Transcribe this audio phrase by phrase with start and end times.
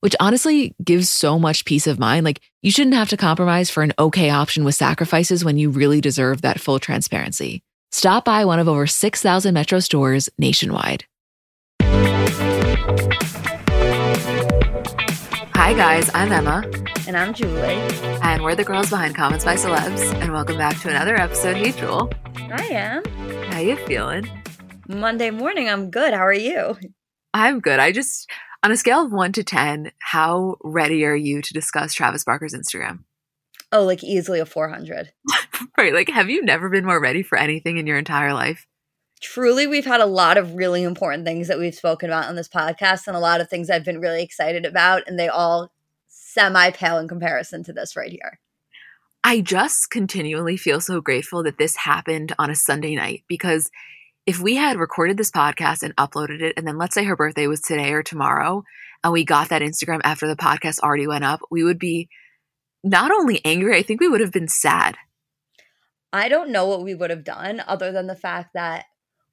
[0.00, 2.24] which honestly gives so much peace of mind.
[2.24, 6.00] Like, you shouldn't have to compromise for an okay option with sacrifices when you really
[6.00, 7.62] deserve that full transparency.
[7.92, 11.04] Stop by one of over 6,000 Metro stores nationwide.
[15.52, 16.64] Hi, guys, I'm Emma.
[17.06, 17.74] And I'm Julie.
[18.22, 20.14] And we're the girls behind Comments by Celebs.
[20.20, 21.56] And welcome back to another episode.
[21.56, 22.10] Hey, Jewel.
[22.52, 23.04] I am.
[23.50, 24.28] How you feeling?
[24.88, 26.14] Monday morning, I'm good.
[26.14, 26.76] How are you?
[27.34, 27.78] I'm good.
[27.78, 28.30] I just,
[28.62, 32.54] on a scale of one to 10, how ready are you to discuss Travis Barker's
[32.54, 33.04] Instagram?
[33.72, 35.12] Oh, like easily a 400.
[35.78, 35.94] right.
[35.94, 38.66] Like, have you never been more ready for anything in your entire life?
[39.20, 42.48] truly we've had a lot of really important things that we've spoken about on this
[42.48, 45.70] podcast and a lot of things I've been really excited about and they all
[46.08, 48.40] semi pale in comparison to this right here.
[49.22, 53.70] I just continually feel so grateful that this happened on a Sunday night because
[54.26, 57.46] if we had recorded this podcast and uploaded it and then let's say her birthday
[57.46, 58.62] was today or tomorrow
[59.02, 62.08] and we got that Instagram after the podcast already went up, we would be
[62.82, 64.96] not only angry, I think we would have been sad.
[66.12, 68.86] I don't know what we would have done other than the fact that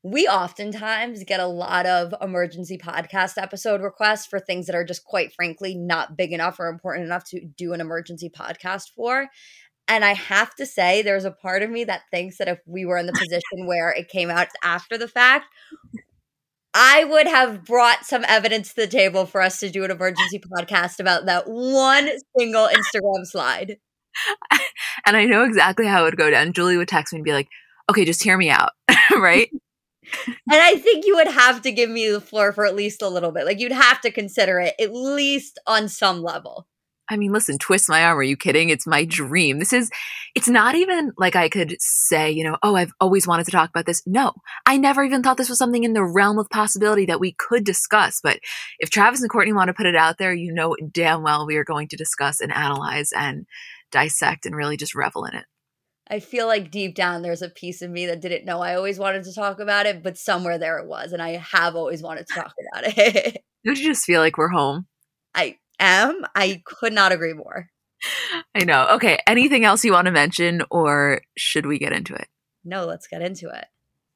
[0.03, 5.03] we oftentimes get a lot of emergency podcast episode requests for things that are just
[5.03, 9.27] quite frankly not big enough or important enough to do an emergency podcast for.
[9.87, 12.85] And I have to say, there's a part of me that thinks that if we
[12.85, 15.45] were in the position where it came out after the fact,
[16.73, 20.39] I would have brought some evidence to the table for us to do an emergency
[20.39, 23.77] podcast about that one single Instagram slide.
[25.05, 26.51] And I know exactly how it would go down.
[26.51, 27.47] Julie would text me and be like,
[27.89, 28.71] okay, just hear me out,
[29.15, 29.49] right?
[30.27, 33.09] and I think you would have to give me the floor for at least a
[33.09, 33.45] little bit.
[33.45, 36.67] Like you'd have to consider it at least on some level.
[37.09, 38.17] I mean, listen, twist my arm.
[38.17, 38.69] Are you kidding?
[38.69, 39.59] It's my dream.
[39.59, 39.89] This is,
[40.35, 43.69] it's not even like I could say, you know, oh, I've always wanted to talk
[43.69, 44.03] about this.
[44.05, 44.33] No,
[44.65, 47.63] I never even thought this was something in the realm of possibility that we could
[47.63, 48.19] discuss.
[48.21, 48.39] But
[48.79, 51.55] if Travis and Kourtney want to put it out there, you know damn well we
[51.57, 53.45] are going to discuss and analyze and
[53.91, 55.45] dissect and really just revel in it.
[56.09, 58.97] I feel like deep down there's a piece of me that didn't know I always
[58.97, 62.27] wanted to talk about it, but somewhere there it was, and I have always wanted
[62.27, 63.43] to talk about it.
[63.65, 64.87] Don't you just feel like we're home?
[65.35, 66.25] I am.
[66.35, 67.69] I could not agree more.
[68.55, 68.87] I know.
[68.91, 69.19] Okay.
[69.27, 72.27] Anything else you want to mention, or should we get into it?
[72.63, 73.65] No, let's get into it.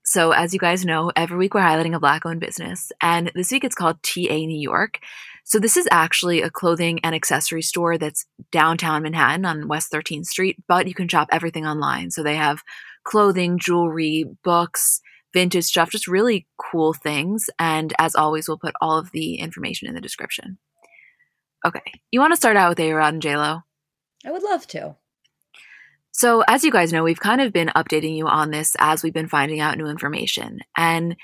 [0.04, 3.52] So, as you guys know, every week we're highlighting a Black owned business, and this
[3.52, 5.00] week it's called TA New York.
[5.46, 10.26] So, this is actually a clothing and accessory store that's downtown Manhattan on West 13th
[10.26, 12.12] Street, but you can shop everything online.
[12.12, 12.62] So, they have
[13.04, 15.02] clothing, jewelry, books,
[15.34, 17.46] vintage stuff, just really cool things.
[17.58, 20.58] And as always, we'll put all of the information in the description.
[21.66, 21.82] Okay.
[22.12, 23.64] You want to start out with A Rod and JLo?
[24.26, 24.96] I would love to.
[26.12, 29.14] So, as you guys know, we've kind of been updating you on this as we've
[29.14, 30.60] been finding out new information.
[30.76, 31.16] And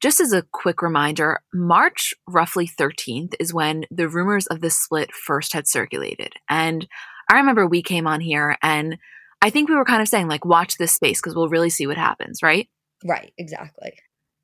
[0.00, 5.12] just as a quick reminder, March roughly 13th is when the rumors of this split
[5.12, 6.34] first had circulated.
[6.48, 6.86] And
[7.30, 8.98] I remember we came on here and
[9.42, 11.86] I think we were kind of saying, like, watch this space because we'll really see
[11.86, 12.68] what happens, right?
[13.04, 13.92] Right, exactly.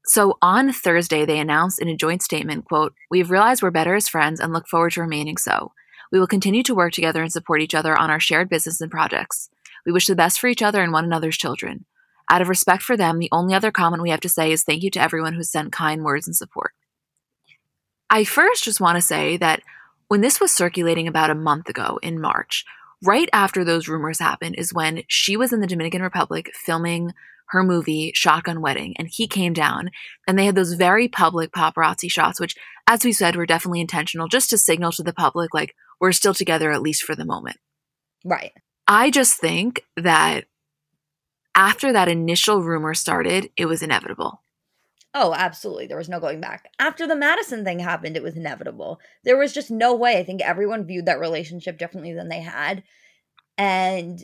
[0.07, 4.09] So on Thursday, they announced in a joint statement, quote, We've realized we're better as
[4.09, 5.73] friends and look forward to remaining so.
[6.13, 8.91] We will continue to work together and support each other on our shared business and
[8.91, 9.49] projects.
[9.87, 11.87] We wish the best for each other and one another's children.
[12.31, 14.83] Out of respect for them, the only other comment we have to say is thank
[14.83, 16.73] you to everyone who sent kind words and support.
[18.11, 19.63] I first just want to say that
[20.09, 22.65] when this was circulating about a month ago in March,
[23.03, 27.13] right after those rumors happened, is when she was in the Dominican Republic filming
[27.49, 29.91] her movie Shotgun Wedding, and he came down,
[30.27, 32.55] and they had those very public paparazzi shots, which,
[32.87, 36.35] as we said, were definitely intentional, just to signal to the public, like, we're still
[36.35, 37.57] together, at least for the moment.
[38.25, 38.53] Right.
[38.89, 40.45] I just think that
[41.55, 44.43] after that initial rumor started, it was inevitable.
[45.15, 45.87] Oh, absolutely.
[45.87, 46.69] There was no going back.
[46.81, 48.99] After the Madison thing happened, it was inevitable.
[49.23, 50.19] There was just no way.
[50.19, 52.83] I think everyone viewed that relationship differently than they had.
[53.57, 54.21] And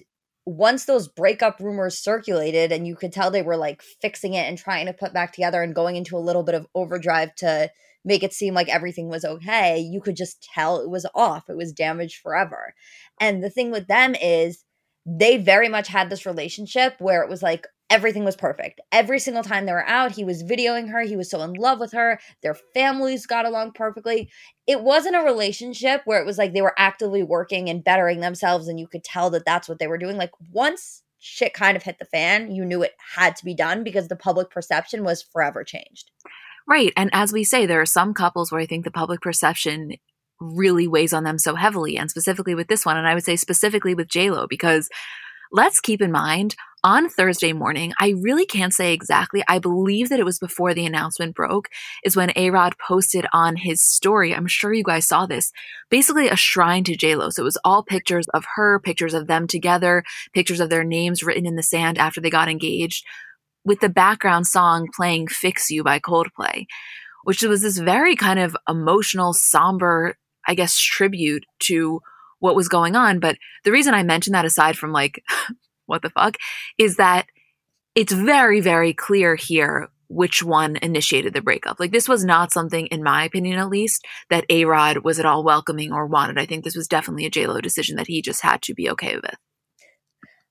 [0.47, 4.59] once those breakup rumors circulated and you could tell they were like fixing it and
[4.59, 7.71] trying to put back together and going into a little bit of overdrive to
[8.05, 11.51] make it seem like everything was okay, you could just tell it was off.
[11.51, 12.75] It was damaged forever.
[13.21, 14.65] And the thing with them is
[15.05, 18.81] they very much had this relationship where it was like everything was perfect.
[18.93, 21.03] Every single time they were out, he was videoing her.
[21.03, 22.21] He was so in love with her.
[22.43, 24.31] Their families got along perfectly.
[24.67, 28.69] It wasn't a relationship where it was like they were actively working and bettering themselves,
[28.69, 30.17] and you could tell that that's what they were doing.
[30.17, 33.85] Like once shit kind of hit the fan, you knew it had to be done
[33.85, 36.11] because the public perception was forever changed.
[36.67, 36.93] Right.
[36.97, 39.97] And as we say, there are some couples where I think the public perception
[40.41, 42.97] really weighs on them so heavily, and specifically with this one.
[42.97, 44.89] And I would say specifically with JLo, because
[45.53, 49.43] let's keep in mind on Thursday morning, I really can't say exactly.
[49.49, 51.69] I believe that it was before the announcement broke,
[52.05, 54.35] is when A Rod posted on his story.
[54.35, 55.53] I'm sure you guys saw this.
[55.91, 57.33] Basically, a shrine to JLo.
[57.33, 61.23] So it was all pictures of her, pictures of them together, pictures of their names
[61.23, 63.05] written in the sand after they got engaged,
[63.65, 66.67] with the background song playing Fix You by Coldplay,
[67.25, 70.17] which was this very kind of emotional, somber,
[70.47, 72.01] I guess, tribute to
[72.39, 73.21] what was going on.
[73.21, 75.23] But the reason I mention that aside from like,
[75.91, 76.37] what the fuck,
[76.79, 77.27] is that
[77.95, 81.79] it's very, very clear here which one initiated the breakup.
[81.79, 85.27] Like this was not something, in my opinion at least, that A Rod was at
[85.27, 86.39] all welcoming or wanted.
[86.39, 89.17] I think this was definitely a JLo decision that he just had to be okay
[89.17, 89.37] with.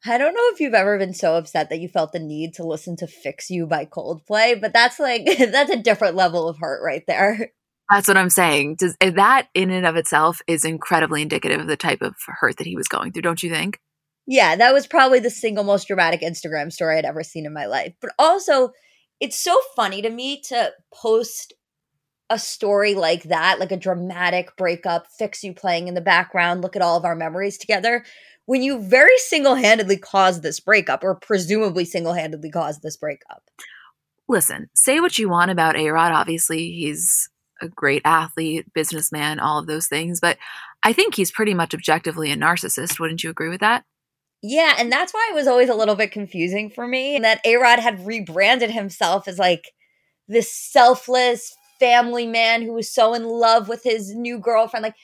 [0.06, 2.64] I don't know if you've ever been so upset that you felt the need to
[2.64, 6.82] listen to Fix You by Coldplay, but that's like that's a different level of hurt
[6.82, 7.52] right there.
[7.90, 8.76] That's what I'm saying.
[8.76, 12.68] Does, that in and of itself is incredibly indicative of the type of hurt that
[12.68, 13.80] he was going through, don't you think?
[14.32, 17.66] Yeah, that was probably the single most dramatic Instagram story I'd ever seen in my
[17.66, 17.96] life.
[18.00, 18.74] But also,
[19.20, 21.54] it's so funny to me to post
[22.30, 26.76] a story like that, like a dramatic breakup, fix you playing in the background, look
[26.76, 28.06] at all of our memories together,
[28.46, 33.42] when you very single handedly caused this breakup, or presumably single handedly caused this breakup.
[34.28, 36.12] Listen, say what you want about A Rod.
[36.12, 37.32] Obviously, he's
[37.64, 40.20] a great athlete, businessman, all of those things.
[40.20, 40.38] But
[40.84, 43.00] I think he's pretty much objectively a narcissist.
[43.00, 43.86] Wouldn't you agree with that?
[44.42, 47.58] Yeah, and that's why it was always a little bit confusing for me that A
[47.58, 49.72] Rod had rebranded himself as like
[50.28, 54.96] this selfless family man who was so in love with his new girlfriend, like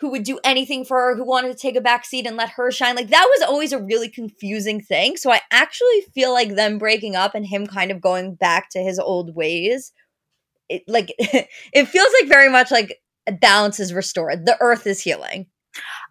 [0.00, 2.50] who would do anything for her, who wanted to take a back seat and let
[2.50, 2.96] her shine.
[2.96, 5.16] Like that was always a really confusing thing.
[5.16, 8.80] So I actually feel like them breaking up and him kind of going back to
[8.80, 9.92] his old ways
[10.68, 13.00] it, like it feels like very much like
[13.40, 14.46] balance is restored.
[14.46, 15.46] The earth is healing.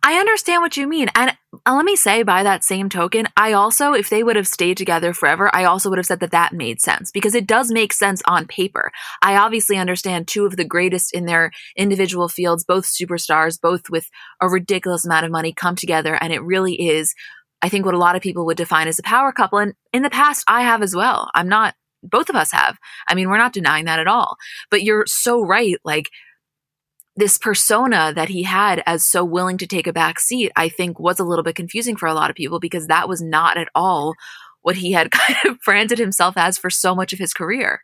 [0.07, 1.09] I understand what you mean.
[1.15, 1.35] And
[1.65, 4.77] uh, let me say, by that same token, I also, if they would have stayed
[4.77, 7.91] together forever, I also would have said that that made sense because it does make
[7.91, 8.91] sense on paper.
[9.23, 14.07] I obviously understand two of the greatest in their individual fields, both superstars, both with
[14.39, 16.13] a ridiculous amount of money, come together.
[16.21, 17.15] And it really is,
[17.63, 19.57] I think, what a lot of people would define as a power couple.
[19.57, 21.31] And in the past, I have as well.
[21.33, 21.73] I'm not
[22.03, 22.77] both of us have.
[23.07, 24.37] I mean, we're not denying that at all.
[24.69, 25.77] But you're so right.
[25.83, 26.11] Like,
[27.15, 30.99] this persona that he had as so willing to take a back seat, I think
[30.99, 33.69] was a little bit confusing for a lot of people because that was not at
[33.73, 34.15] all
[34.61, 37.81] what he had kind of branded himself as for so much of his career.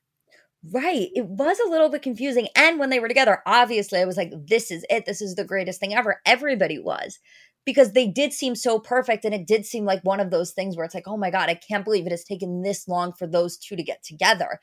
[0.71, 1.09] Right.
[1.15, 2.47] It was a little bit confusing.
[2.55, 5.05] And when they were together, obviously, I was like, this is it.
[5.07, 6.21] This is the greatest thing ever.
[6.25, 7.17] Everybody was
[7.65, 10.75] because they did seem so perfect and it did seem like one of those things
[10.75, 13.27] where it's like oh my god i can't believe it has taken this long for
[13.27, 14.59] those two to get together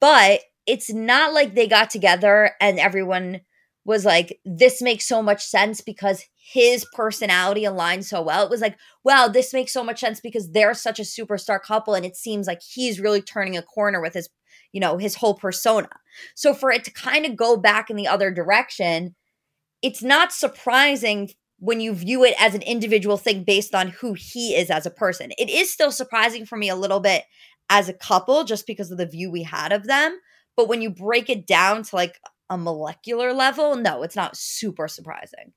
[0.00, 3.40] but it's not like they got together and everyone
[3.86, 8.60] was like this makes so much sense because his personality aligned so well it was
[8.60, 12.16] like wow this makes so much sense because they're such a superstar couple and it
[12.16, 14.28] seems like he's really turning a corner with his
[14.72, 15.88] you know his whole persona
[16.34, 19.14] so for it to kind of go back in the other direction
[19.82, 24.54] it's not surprising when you view it as an individual thing based on who he
[24.54, 25.32] is as a person.
[25.38, 27.24] It is still surprising for me a little bit
[27.70, 30.18] as a couple just because of the view we had of them.
[30.56, 34.88] But when you break it down to like a molecular level, no, it's not super
[34.88, 35.52] surprising.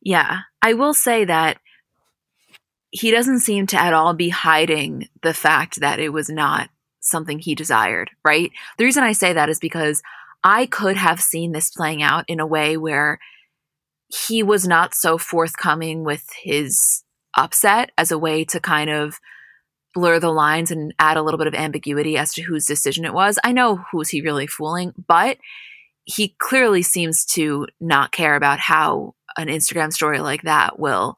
[0.00, 0.40] Yeah.
[0.62, 1.58] I will say that
[2.90, 7.38] he doesn't seem to at all be hiding the fact that it was not something
[7.38, 8.50] he desired, right?
[8.78, 10.02] The reason I say that is because
[10.42, 13.18] I could have seen this playing out in a way where
[14.08, 17.02] he was not so forthcoming with his
[17.36, 19.18] upset as a way to kind of
[19.94, 23.14] blur the lines and add a little bit of ambiguity as to whose decision it
[23.14, 23.38] was.
[23.42, 25.38] I know who's he really fooling, but
[26.06, 31.16] he clearly seems to not care about how an Instagram story like that will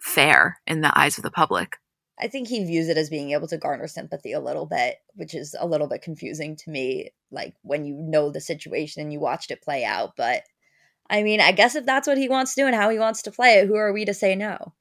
[0.00, 1.76] fare in the eyes of the public.
[2.18, 5.34] I think he views it as being able to garner sympathy a little bit, which
[5.34, 9.20] is a little bit confusing to me, like when you know the situation and you
[9.20, 10.12] watched it play out.
[10.16, 10.42] But
[11.08, 13.22] I mean, I guess if that's what he wants to do and how he wants
[13.22, 14.72] to play it, who are we to say no?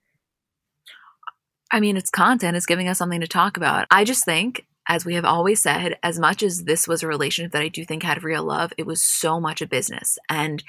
[1.72, 3.86] I mean, it's content, it's giving us something to talk about.
[3.92, 7.52] I just think, as we have always said, as much as this was a relationship
[7.52, 10.18] that I do think had real love, it was so much a business.
[10.30, 10.64] And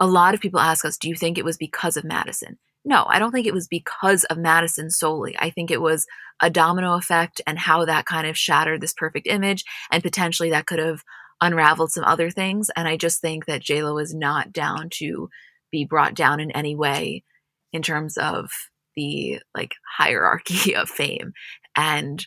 [0.00, 2.58] a lot of people ask us, do you think it was because of Madison?
[2.84, 5.34] No, I don't think it was because of Madison solely.
[5.38, 6.06] I think it was
[6.42, 10.66] a domino effect and how that kind of shattered this perfect image, and potentially that
[10.66, 11.02] could have
[11.40, 12.70] unraveled some other things.
[12.76, 15.30] And I just think that JLo is not down to
[15.70, 17.24] be brought down in any way
[17.72, 18.50] in terms of
[18.96, 21.32] the like hierarchy of fame.
[21.76, 22.24] And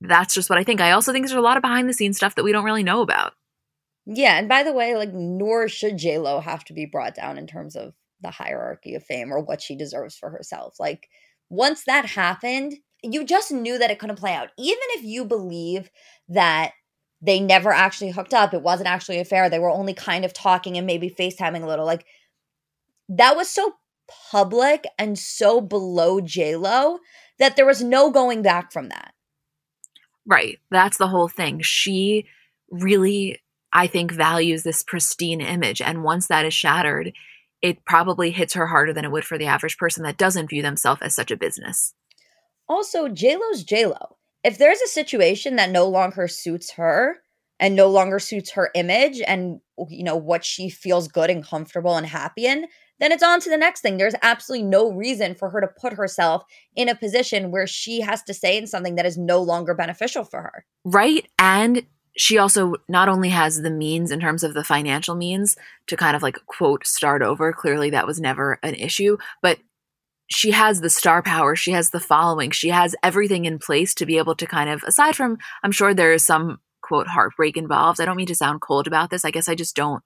[0.00, 0.80] that's just what I think.
[0.80, 2.82] I also think there's a lot of behind the scenes stuff that we don't really
[2.82, 3.32] know about.
[4.06, 7.38] Yeah, and by the way, like nor should J Lo have to be brought down
[7.38, 10.76] in terms of the hierarchy of fame or what she deserves for herself.
[10.78, 11.08] Like
[11.50, 14.50] once that happened, you just knew that it couldn't play out.
[14.56, 15.90] Even if you believe
[16.28, 16.72] that
[17.20, 20.32] they never actually hooked up, it wasn't actually a affair, they were only kind of
[20.32, 21.86] talking and maybe FaceTiming a little.
[21.86, 22.06] Like
[23.08, 23.74] that was so
[24.30, 26.98] public and so below J Lo
[27.38, 29.12] that there was no going back from that.
[30.26, 30.58] Right.
[30.70, 31.60] That's the whole thing.
[31.60, 32.26] She
[32.70, 33.40] really,
[33.72, 35.80] I think, values this pristine image.
[35.80, 37.12] And once that is shattered,
[37.62, 40.62] it probably hits her harder than it would for the average person that doesn't view
[40.62, 41.94] themselves as such a business.
[42.68, 44.14] Also, JLo's JLo.
[44.42, 47.18] If there's a situation that no longer suits her
[47.58, 51.96] and no longer suits her image and you know what she feels good and comfortable
[51.96, 52.66] and happy in,
[52.98, 53.96] then it's on to the next thing.
[53.96, 58.22] There's absolutely no reason for her to put herself in a position where she has
[58.24, 60.64] to say in something that is no longer beneficial for her.
[60.84, 61.26] Right.
[61.38, 61.86] And
[62.16, 66.16] she also not only has the means in terms of the financial means to kind
[66.16, 69.58] of like quote start over clearly that was never an issue but
[70.28, 74.06] she has the star power she has the following she has everything in place to
[74.06, 78.00] be able to kind of aside from i'm sure there is some quote heartbreak involved
[78.00, 80.04] i don't mean to sound cold about this i guess i just don't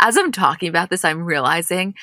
[0.00, 1.94] as i'm talking about this i'm realizing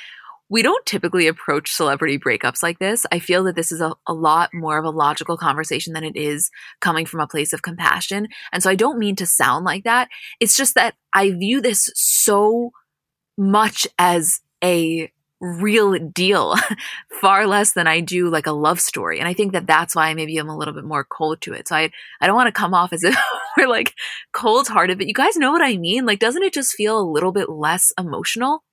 [0.49, 3.07] we don't typically approach celebrity breakups like this.
[3.11, 6.15] I feel that this is a, a lot more of a logical conversation than it
[6.15, 8.27] is coming from a place of compassion.
[8.51, 10.09] And so I don't mean to sound like that.
[10.39, 12.69] It's just that I view this so
[13.35, 15.11] much as a
[15.43, 16.55] real deal
[17.21, 19.19] far less than I do like a love story.
[19.19, 21.67] And I think that that's why maybe I'm a little bit more cold to it.
[21.67, 23.15] So I, I don't want to come off as if
[23.57, 23.93] we're like
[24.31, 26.05] cold hearted, but you guys know what I mean?
[26.05, 28.63] Like, doesn't it just feel a little bit less emotional?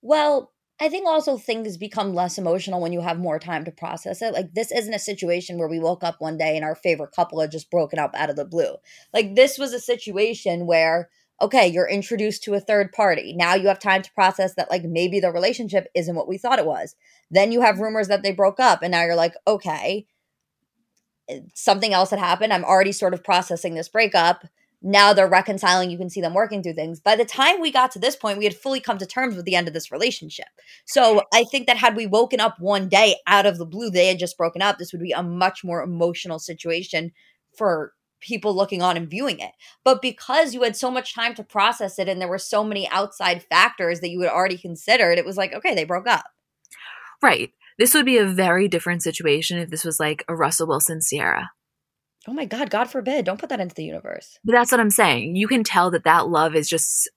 [0.00, 4.22] Well, I think also things become less emotional when you have more time to process
[4.22, 4.32] it.
[4.32, 7.40] Like this isn't a situation where we woke up one day and our favorite couple
[7.40, 8.76] had just broken up out of the blue.
[9.12, 11.08] Like this was a situation where
[11.40, 13.32] okay, you're introduced to a third party.
[13.32, 16.58] Now you have time to process that like maybe the relationship isn't what we thought
[16.58, 16.94] it was.
[17.30, 20.06] Then you have rumors that they broke up and now you're like, okay,
[21.28, 22.52] eh, something else had happened.
[22.52, 24.44] I'm already sort of processing this breakup
[24.82, 27.90] now they're reconciling you can see them working through things by the time we got
[27.92, 30.48] to this point we had fully come to terms with the end of this relationship
[30.84, 34.08] so i think that had we woken up one day out of the blue they
[34.08, 37.12] had just broken up this would be a much more emotional situation
[37.56, 39.52] for people looking on and viewing it
[39.84, 42.88] but because you had so much time to process it and there were so many
[42.88, 46.24] outside factors that you had already considered it was like okay they broke up
[47.22, 51.00] right this would be a very different situation if this was like a russell wilson
[51.00, 51.50] Ciara.
[52.28, 53.24] Oh my God, God forbid.
[53.24, 54.38] Don't put that into the universe.
[54.44, 55.34] But that's what I'm saying.
[55.34, 57.10] You can tell that that love is just,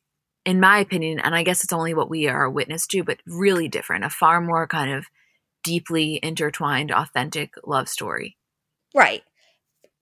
[0.46, 3.68] in my opinion, and I guess it's only what we are witness to, but really
[3.68, 5.06] different, a far more kind of
[5.64, 8.38] deeply intertwined, authentic love story.
[8.96, 9.22] Right.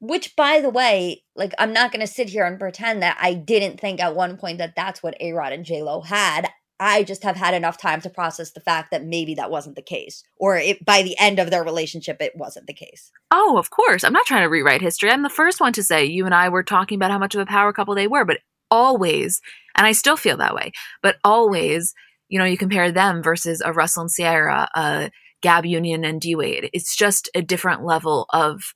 [0.06, 3.34] Which, by the way, like, I'm not going to sit here and pretend that I
[3.34, 6.50] didn't think at one point that that's what A Rod and J Lo had.
[6.78, 9.82] I just have had enough time to process the fact that maybe that wasn't the
[9.82, 13.12] case, or it, by the end of their relationship, it wasn't the case.
[13.32, 14.04] Oh, of course.
[14.04, 15.10] I'm not trying to rewrite history.
[15.10, 17.40] I'm the first one to say you and I were talking about how much of
[17.40, 19.40] a power couple they were, but always,
[19.78, 21.94] and I still feel that way, but always,
[22.28, 26.36] you know, you compare them versus a Russell and Ciara a Gab Union and D
[26.36, 26.70] Wade.
[26.74, 28.74] It's just a different level of,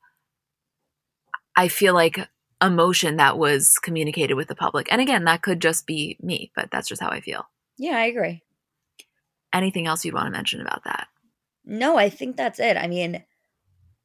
[1.58, 2.30] I feel like,
[2.62, 4.92] emotion that was communicated with the public.
[4.92, 7.48] And again, that could just be me, but that's just how I feel.
[7.78, 8.42] Yeah, I agree.
[9.54, 11.08] Anything else you'd want to mention about that?
[11.64, 12.76] No, I think that's it.
[12.76, 13.24] I mean,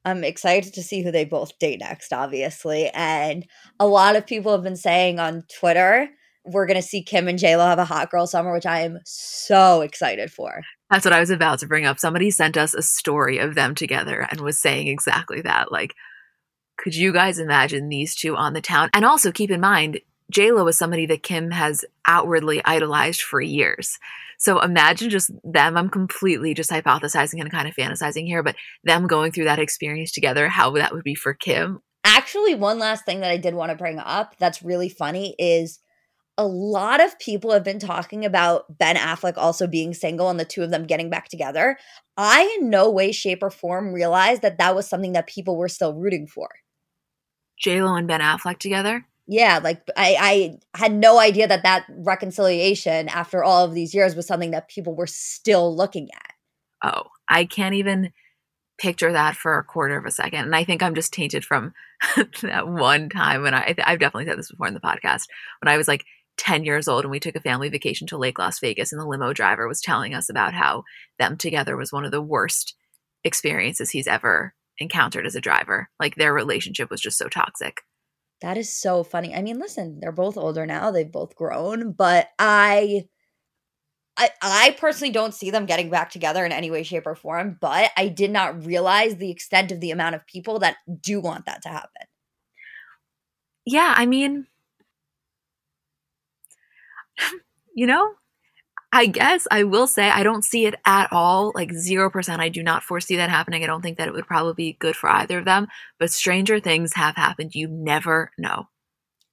[0.04, 2.90] I'm excited to see who they both date next, obviously.
[2.90, 3.46] And
[3.80, 6.10] a lot of people have been saying on Twitter,
[6.44, 8.98] we're going to see Kim and JLo have a hot girl summer, which I am
[9.04, 10.62] so excited for.
[10.90, 11.98] That's what I was about to bring up.
[11.98, 15.72] Somebody sent us a story of them together and was saying exactly that.
[15.72, 15.94] Like,
[16.76, 18.90] could you guys imagine these two on the town?
[18.94, 20.00] And also keep in mind,
[20.32, 23.98] JLo is somebody that Kim has outwardly idolized for years.
[24.38, 25.76] So imagine just them.
[25.76, 30.10] I'm completely just hypothesizing and kind of fantasizing here, but them going through that experience
[30.10, 31.80] together, how that would be for Kim.
[32.04, 35.78] Actually, one last thing that I did want to bring up that's really funny is
[36.38, 40.44] a lot of people have been talking about Ben Affleck also being single and the
[40.44, 41.78] two of them getting back together.
[42.16, 45.68] I, in no way, shape, or form, realized that that was something that people were
[45.68, 46.48] still rooting for.
[47.62, 49.06] J Lo and Ben Affleck together.
[49.26, 50.16] Yeah, like I,
[50.74, 54.68] I had no idea that that reconciliation after all of these years was something that
[54.68, 56.34] people were still looking at.
[56.84, 58.12] Oh, I can't even
[58.78, 60.40] picture that for a quarter of a second.
[60.40, 61.72] And I think I'm just tainted from
[62.42, 65.28] that one time when I, I've definitely said this before in the podcast,
[65.60, 66.04] when I was like
[66.38, 69.06] 10 years old and we took a family vacation to Lake Las Vegas and the
[69.06, 70.82] limo driver was telling us about how
[71.18, 72.74] them together was one of the worst
[73.22, 75.88] experiences he's ever encountered as a driver.
[75.98, 77.80] Like their relationship was just so toxic.
[78.42, 79.34] That is so funny.
[79.34, 83.04] I mean, listen, they're both older now, they've both grown, but I
[84.16, 87.56] I, I personally don't see them getting back together in any way, shape, or form,
[87.60, 91.46] but I did not realize the extent of the amount of people that do want
[91.46, 92.02] that to happen.
[93.64, 94.46] Yeah, I mean,
[97.74, 98.12] you know,
[98.94, 101.52] I guess I will say I don't see it at all.
[101.54, 102.38] Like 0%.
[102.38, 103.64] I do not foresee that happening.
[103.64, 105.68] I don't think that it would probably be good for either of them.
[105.98, 107.54] But stranger things have happened.
[107.54, 108.68] You never know.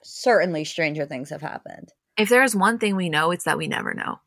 [0.01, 1.89] Certainly, stranger things have happened.
[2.17, 4.21] If there is one thing we know, it's that we never know.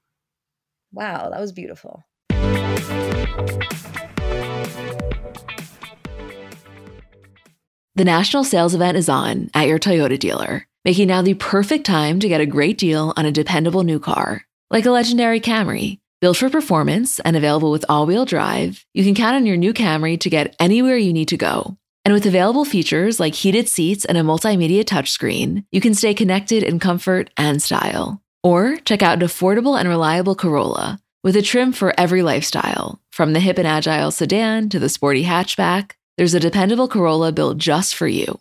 [0.93, 2.05] Wow, that was beautiful.
[7.95, 12.21] The national sales event is on at your Toyota dealer, making now the perfect time
[12.21, 14.45] to get a great deal on a dependable new car.
[14.73, 19.15] Like a legendary Camry, built for performance and available with all wheel drive, you can
[19.15, 21.77] count on your new Camry to get anywhere you need to go.
[22.07, 26.63] And with available features like heated seats and a multimedia touchscreen, you can stay connected
[26.63, 28.23] in comfort and style.
[28.43, 32.99] Or check out an affordable and reliable Corolla with a trim for every lifestyle.
[33.11, 37.59] From the hip and agile sedan to the sporty hatchback, there's a dependable Corolla built
[37.59, 38.41] just for you.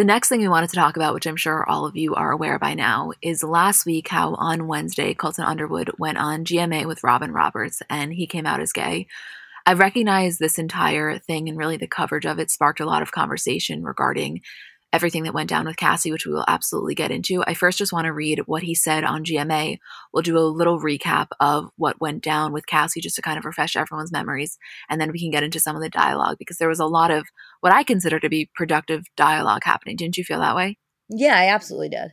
[0.00, 2.32] The next thing we wanted to talk about, which I'm sure all of you are
[2.32, 7.04] aware by now, is last week how on Wednesday Colton Underwood went on GMA with
[7.04, 9.08] Robin Roberts and he came out as gay.
[9.66, 13.12] I've recognized this entire thing and really the coverage of it sparked a lot of
[13.12, 14.40] conversation regarding
[14.92, 17.44] everything that went down with Cassie, which we will absolutely get into.
[17.46, 19.78] I first just want to read what he said on GMA.
[20.12, 23.44] We'll do a little recap of what went down with Cassie just to kind of
[23.44, 24.58] refresh everyone's memories.
[24.88, 27.10] And then we can get into some of the dialogue because there was a lot
[27.10, 27.26] of
[27.60, 29.96] what I consider to be productive dialogue happening.
[29.96, 30.78] Didn't you feel that way?
[31.08, 32.12] Yeah, I absolutely did.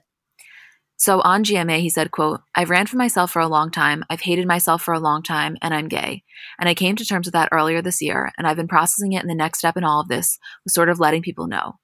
[1.00, 4.04] So on GMA, he said, quote, I've ran for myself for a long time.
[4.10, 6.24] I've hated myself for a long time, and I'm gay.
[6.60, 9.22] And I came to terms with that earlier this year, and I've been processing it,
[9.22, 11.76] and the next step in all of this was sort of letting people know.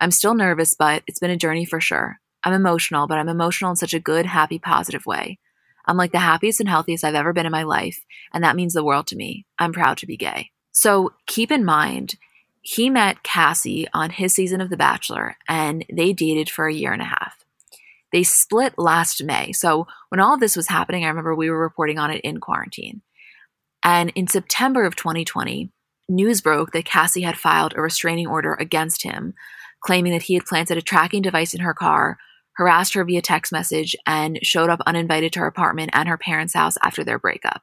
[0.00, 2.20] I'm still nervous, but it's been a journey for sure.
[2.44, 5.38] I'm emotional, but I'm emotional in such a good, happy, positive way.
[5.86, 8.74] I'm like the happiest and healthiest I've ever been in my life, and that means
[8.74, 9.46] the world to me.
[9.58, 10.50] I'm proud to be gay.
[10.70, 12.16] So keep in mind,
[12.60, 16.92] he met Cassie on his season of The Bachelor, and they dated for a year
[16.92, 17.44] and a half.
[18.12, 19.52] They split last May.
[19.52, 22.40] So when all of this was happening, I remember we were reporting on it in
[22.40, 23.02] quarantine.
[23.82, 25.70] And in September of 2020,
[26.08, 29.34] news broke that Cassie had filed a restraining order against him
[29.80, 32.18] claiming that he had planted a tracking device in her car,
[32.56, 36.54] harassed her via text message, and showed up uninvited to her apartment and her parents'
[36.54, 37.62] house after their breakup.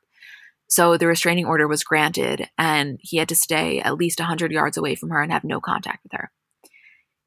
[0.67, 4.77] So the restraining order was granted, and he had to stay at least 100 yards
[4.77, 6.31] away from her and have no contact with her.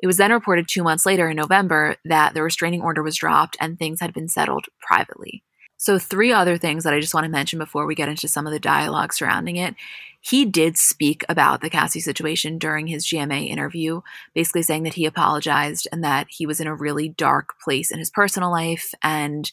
[0.00, 3.56] It was then reported two months later in November that the restraining order was dropped
[3.60, 5.42] and things had been settled privately.
[5.76, 8.46] So, three other things that I just want to mention before we get into some
[8.46, 9.76] of the dialogue surrounding it
[10.20, 14.00] he did speak about the Cassie situation during his GMA interview,
[14.34, 17.98] basically saying that he apologized and that he was in a really dark place in
[17.98, 18.92] his personal life.
[19.02, 19.50] And,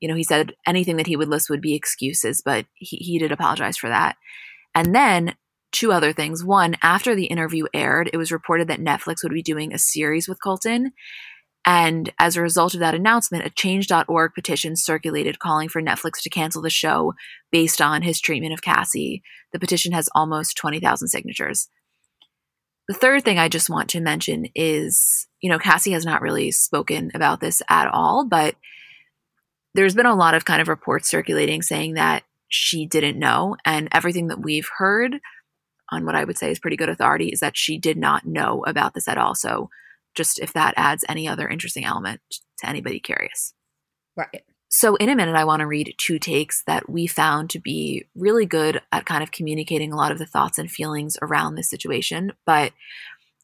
[0.00, 3.18] you know, he said anything that he would list would be excuses, but he, he
[3.18, 4.16] did apologize for that.
[4.74, 5.34] And then
[5.72, 6.44] two other things.
[6.44, 10.28] One, after the interview aired, it was reported that Netflix would be doing a series
[10.28, 10.92] with Colton.
[11.64, 16.30] And as a result of that announcement, a change.org petition circulated calling for Netflix to
[16.30, 17.14] cancel the show
[17.52, 19.22] based on his treatment of Cassie.
[19.52, 21.68] The petition has almost 20,000 signatures.
[22.88, 26.50] The third thing I just want to mention is, you know, Cassie has not really
[26.50, 28.56] spoken about this at all, but
[29.74, 33.56] there's been a lot of kind of reports circulating saying that she didn't know.
[33.64, 35.20] And everything that we've heard
[35.90, 38.64] on what I would say is pretty good authority is that she did not know
[38.66, 39.34] about this at all.
[39.34, 39.70] So
[40.14, 42.20] just if that adds any other interesting element
[42.58, 43.54] to anybody curious.
[44.16, 44.42] Right.
[44.68, 48.06] So, in a minute, I want to read two takes that we found to be
[48.14, 51.68] really good at kind of communicating a lot of the thoughts and feelings around this
[51.68, 52.32] situation.
[52.46, 52.72] But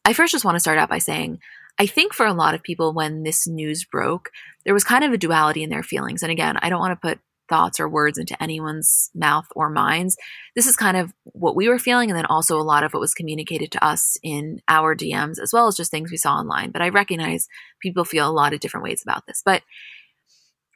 [0.03, 1.39] I first just want to start out by saying
[1.79, 4.31] I think for a lot of people, when this news broke,
[4.65, 6.23] there was kind of a duality in their feelings.
[6.23, 7.19] And again, I don't want to put
[7.49, 10.15] thoughts or words into anyone's mouth or minds.
[10.55, 13.01] This is kind of what we were feeling, and then also a lot of what
[13.01, 16.71] was communicated to us in our DMs, as well as just things we saw online.
[16.71, 17.47] But I recognize
[17.81, 19.41] people feel a lot of different ways about this.
[19.43, 19.63] But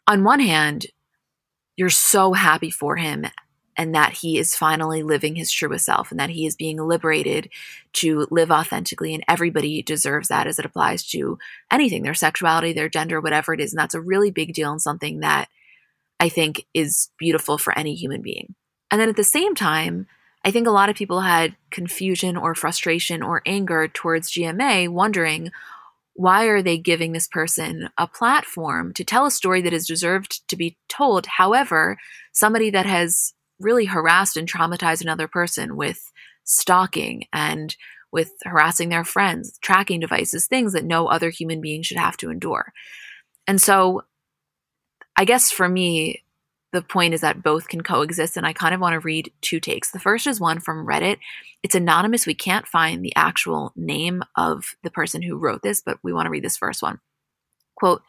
[0.08, 0.88] on one hand,
[1.76, 3.26] you're so happy for him
[3.78, 7.50] and that he is finally living his truest self and that he is being liberated
[7.94, 11.38] to live authentically and everybody deserves that as it applies to
[11.72, 14.82] anything their sexuality their gender whatever it is and that's a really big deal and
[14.82, 15.50] something that
[16.24, 18.56] i think is beautiful for any human being
[18.90, 20.08] and then at the same time
[20.44, 25.52] i think a lot of people had confusion or frustration or anger towards gma wondering
[26.16, 30.48] why are they giving this person a platform to tell a story that is deserved
[30.48, 31.26] to be told?
[31.26, 31.98] However,
[32.32, 36.12] somebody that has really harassed and traumatized another person with
[36.44, 37.76] stalking and
[38.12, 42.30] with harassing their friends, tracking devices, things that no other human being should have to
[42.30, 42.74] endure.
[43.48, 44.04] And so,
[45.18, 46.24] I guess for me,
[46.72, 48.36] the point is that both can coexist.
[48.36, 49.92] And I kind of want to read two takes.
[49.92, 51.20] The first is one from Reddit.
[51.62, 52.26] It's anonymous.
[52.26, 56.26] We can't find the actual name of the person who wrote this, but we want
[56.26, 57.00] to read this first one.
[57.76, 58.02] Quote,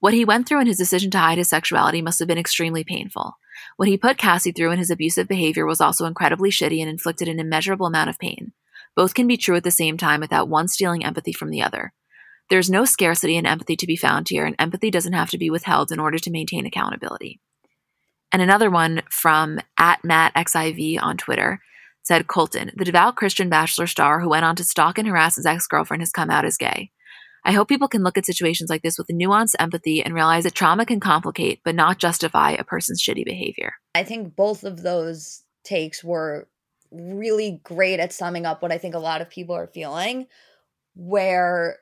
[0.00, 2.84] what he went through in his decision to hide his sexuality must have been extremely
[2.84, 3.36] painful.
[3.76, 7.28] What he put Cassie through in his abusive behavior was also incredibly shitty and inflicted
[7.28, 8.52] an immeasurable amount of pain.
[8.94, 11.92] Both can be true at the same time without one stealing empathy from the other.
[12.48, 15.50] There's no scarcity in empathy to be found here, and empathy doesn't have to be
[15.50, 17.40] withheld in order to maintain accountability.
[18.32, 21.60] And another one from at MattXIV on Twitter
[22.02, 25.46] said Colton, the devout Christian bachelor star who went on to stalk and harass his
[25.46, 26.90] ex girlfriend, has come out as gay.
[27.44, 30.54] I hope people can look at situations like this with nuanced empathy and realize that
[30.54, 33.74] trauma can complicate but not justify a person's shitty behavior.
[33.94, 36.48] I think both of those takes were
[36.90, 40.26] really great at summing up what I think a lot of people are feeling.
[40.94, 41.78] Where,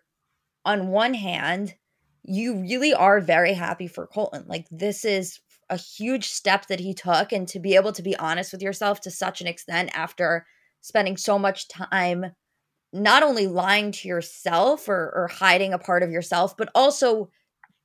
[0.65, 1.75] on one hand,
[2.23, 4.45] you really are very happy for Colton.
[4.49, 8.17] Like, this is a huge step that he took and to be able to be
[8.17, 10.47] honest with yourself to such an extent after
[10.81, 12.27] spending so much time
[12.93, 17.29] not only lying to yourself or, or hiding a part of yourself but also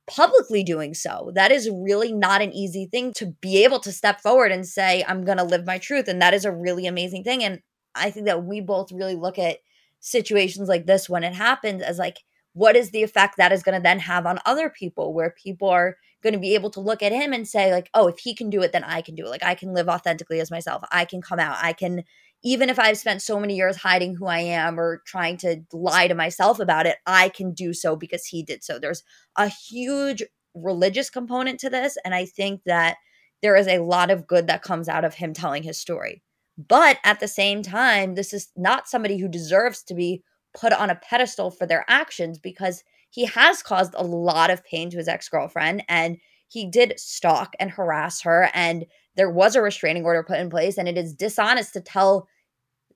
[0.06, 4.20] publicly doing so that is really not an easy thing to be able to step
[4.20, 7.22] forward and say i'm going to live my truth and that is a really amazing
[7.22, 7.60] thing and
[7.94, 9.58] i think that we both really look at
[10.00, 12.18] situations like this when it happens as like
[12.52, 15.68] what is the effect that is going to then have on other people where people
[15.68, 18.34] are going to be able to look at him and say like oh if he
[18.34, 19.30] can do it then i can do it.
[19.30, 20.82] Like i can live authentically as myself.
[20.90, 21.56] I can come out.
[21.60, 22.04] I can
[22.42, 26.08] even if i've spent so many years hiding who i am or trying to lie
[26.08, 28.78] to myself about it i can do so because he did so.
[28.78, 29.02] There's
[29.36, 30.22] a huge
[30.54, 32.96] religious component to this and i think that
[33.42, 36.22] there is a lot of good that comes out of him telling his story.
[36.58, 40.22] But at the same time this is not somebody who deserves to be
[40.58, 44.90] put on a pedestal for their actions because he has caused a lot of pain
[44.90, 48.50] to his ex girlfriend and he did stalk and harass her.
[48.52, 48.86] And
[49.16, 50.78] there was a restraining order put in place.
[50.78, 52.26] And it is dishonest to tell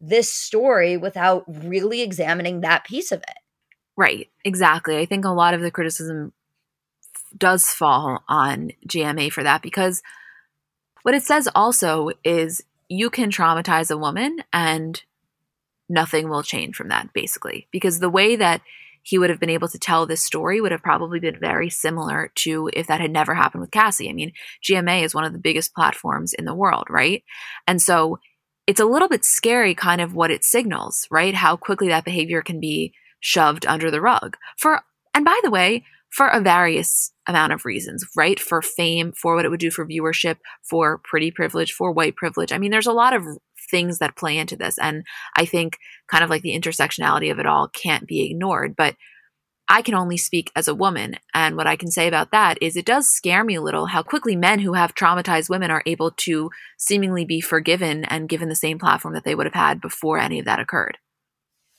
[0.01, 3.39] this story without really examining that piece of it.
[3.97, 4.99] Right, exactly.
[4.99, 6.33] I think a lot of the criticism
[7.37, 10.03] does fall on GMA for that because
[11.03, 15.03] what it says also is you can traumatize a woman and
[15.89, 17.69] nothing will change from that, basically.
[17.71, 18.63] Because the way that
[19.03, 22.33] he would have been able to tell this story would have probably been very similar
[22.37, 24.09] to if that had never happened with Cassie.
[24.09, 27.23] I mean, GMA is one of the biggest platforms in the world, right?
[27.67, 28.19] And so
[28.67, 31.35] it's a little bit scary, kind of what it signals, right?
[31.35, 34.39] How quickly that behavior can be shoved under the rug.
[34.59, 34.81] For,
[35.13, 38.41] and by the way, for a various amount of reasons, right?
[38.41, 42.53] For fame, for what it would do for viewership, for pretty privilege, for white privilege.
[42.53, 43.25] I mean, there's a lot of
[43.75, 44.79] things that play into this.
[44.79, 45.03] And
[45.37, 48.77] I think kind of like the intersectionality of it all can't be ignored.
[48.77, 48.95] But
[49.69, 51.17] I can only speak as a woman.
[51.35, 54.05] And what I can say about that is it does scare me a little how
[54.05, 58.55] quickly men who have traumatized women are able to seemingly be forgiven and given the
[58.55, 60.99] same platform that they would have had before any of that occurred.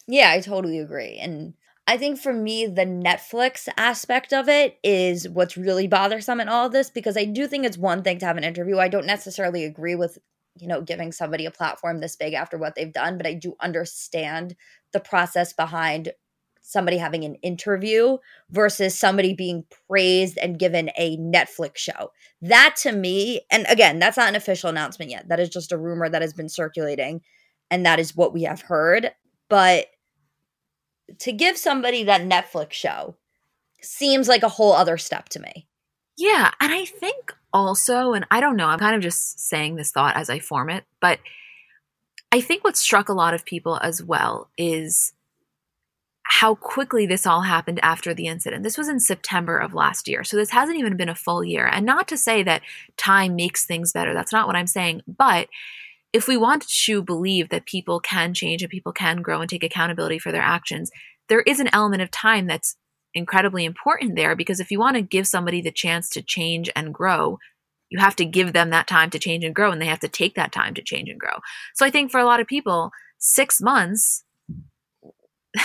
[0.05, 1.17] Yeah, I totally agree.
[1.17, 1.53] And
[1.87, 6.65] I think for me, the Netflix aspect of it is what's really bothersome in all
[6.65, 8.79] of this because I do think it's one thing to have an interview.
[8.79, 10.17] I don't necessarily agree with
[10.57, 13.55] you know, giving somebody a platform this big after what they've done, but I do
[13.59, 14.55] understand
[14.93, 16.13] the process behind
[16.61, 18.17] somebody having an interview
[18.49, 22.11] versus somebody being praised and given a Netflix show.
[22.41, 25.27] That to me, and again, that's not an official announcement yet.
[25.27, 27.21] That is just a rumor that has been circulating,
[27.69, 29.11] and that is what we have heard.
[29.47, 29.87] But
[31.19, 33.15] to give somebody that Netflix show
[33.81, 35.67] seems like a whole other step to me.
[36.17, 36.51] Yeah.
[36.59, 40.17] And I think also, and I don't know, I'm kind of just saying this thought
[40.17, 41.19] as I form it, but
[42.29, 45.13] I think what struck a lot of people as well is
[46.23, 48.63] how quickly this all happened after the incident.
[48.63, 50.25] This was in September of last year.
[50.25, 51.65] So this hasn't even been a full year.
[51.65, 52.61] And not to say that
[52.97, 54.13] time makes things better.
[54.13, 55.03] That's not what I'm saying.
[55.07, 55.47] But
[56.11, 59.63] if we want to believe that people can change and people can grow and take
[59.63, 60.91] accountability for their actions,
[61.29, 62.75] there is an element of time that's
[63.15, 66.93] incredibly important there because if you want to give somebody the chance to change and
[66.93, 67.39] grow,
[67.89, 70.07] you have to give them that time to change and grow and they have to
[70.07, 71.37] take that time to change and grow.
[71.73, 74.23] So I think for a lot of people, 6 months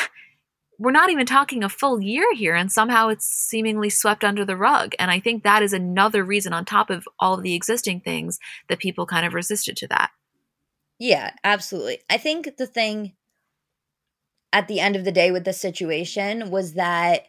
[0.78, 4.56] we're not even talking a full year here and somehow it's seemingly swept under the
[4.56, 4.94] rug.
[4.98, 8.38] And i think that is another reason on top of all of the existing things
[8.68, 10.10] that people kind of resisted to that.
[10.98, 12.00] Yeah absolutely.
[12.08, 13.14] I think the thing
[14.52, 17.26] at the end of the day with the situation was that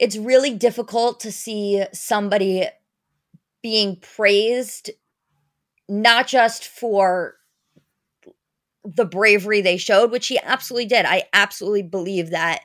[0.00, 2.66] it's really difficult to see somebody
[3.62, 4.90] being praised
[5.88, 7.34] not just for
[8.84, 11.04] the bravery they showed, which he absolutely did.
[11.06, 12.60] I absolutely believe that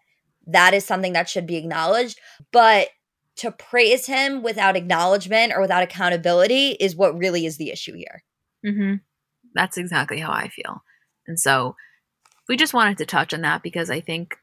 [0.47, 2.19] that is something that should be acknowledged.
[2.51, 2.89] But
[3.37, 8.23] to praise him without acknowledgement or without accountability is what really is the issue here.
[8.65, 8.95] Mm-hmm.
[9.53, 10.83] That's exactly how I feel.
[11.27, 11.75] And so
[12.47, 14.37] we just wanted to touch on that because I think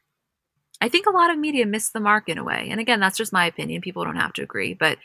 [0.85, 2.67] I think a lot of media missed the mark in a way.
[2.69, 3.81] And again, that's just my opinion.
[3.81, 4.99] People don't have to agree, but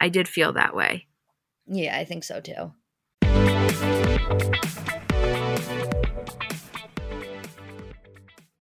[0.00, 1.06] I did feel that way.
[1.68, 2.72] Yeah, I think so too.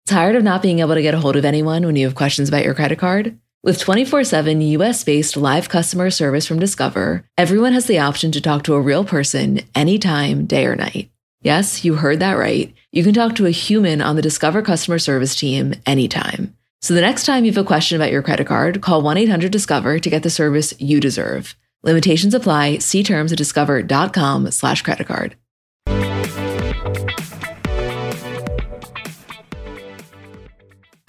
[0.07, 2.49] Tired of not being able to get a hold of anyone when you have questions
[2.49, 3.37] about your credit card?
[3.61, 8.41] With 24 7 US based live customer service from Discover, everyone has the option to
[8.41, 11.11] talk to a real person anytime, day or night.
[11.41, 12.73] Yes, you heard that right.
[12.91, 16.55] You can talk to a human on the Discover customer service team anytime.
[16.81, 19.51] So the next time you have a question about your credit card, call 1 800
[19.51, 21.55] Discover to get the service you deserve.
[21.83, 22.79] Limitations apply.
[22.79, 25.35] See terms at discover.com/slash credit card.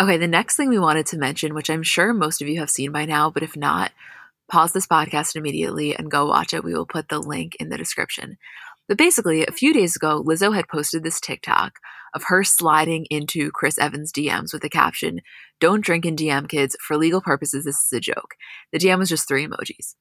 [0.00, 2.70] Okay, the next thing we wanted to mention, which I'm sure most of you have
[2.70, 3.92] seen by now, but if not,
[4.48, 6.62] pause this podcast immediately and go watch it.
[6.62, 8.38] We will put the link in the description.
[8.88, 11.78] But basically, a few days ago, Lizzo had posted this TikTok
[12.14, 15.20] of her sliding into Chris Evans' DMs with the caption,
[15.60, 16.74] Don't drink in DM kids.
[16.80, 18.34] For legal purposes, this is a joke.
[18.72, 19.94] The DM was just three emojis.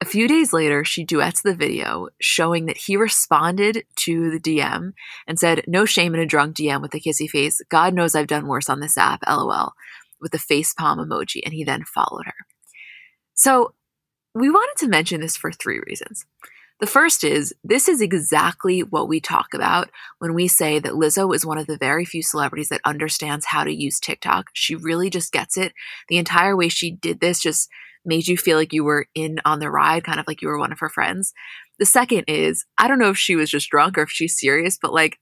[0.00, 4.92] A few days later, she duets the video showing that he responded to the DM
[5.26, 7.60] and said, No shame in a drunk DM with a kissy face.
[7.68, 9.72] God knows I've done worse on this app, lol,
[10.20, 11.40] with the face palm emoji.
[11.44, 12.34] And he then followed her.
[13.34, 13.74] So
[14.34, 16.26] we wanted to mention this for three reasons.
[16.80, 21.34] The first is this is exactly what we talk about when we say that Lizzo
[21.34, 24.48] is one of the very few celebrities that understands how to use TikTok.
[24.52, 25.72] She really just gets it.
[26.08, 27.68] The entire way she did this just
[28.04, 30.58] made you feel like you were in on the ride, kind of like you were
[30.58, 31.32] one of her friends.
[31.78, 34.76] The second is, I don't know if she was just drunk or if she's serious,
[34.80, 35.18] but like,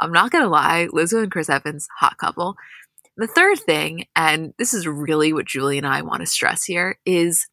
[0.00, 2.54] I'm not gonna lie, Lizzo and Chris Evans, hot couple.
[3.16, 6.98] The third thing, and this is really what Julie and I want to stress here,
[7.04, 7.46] is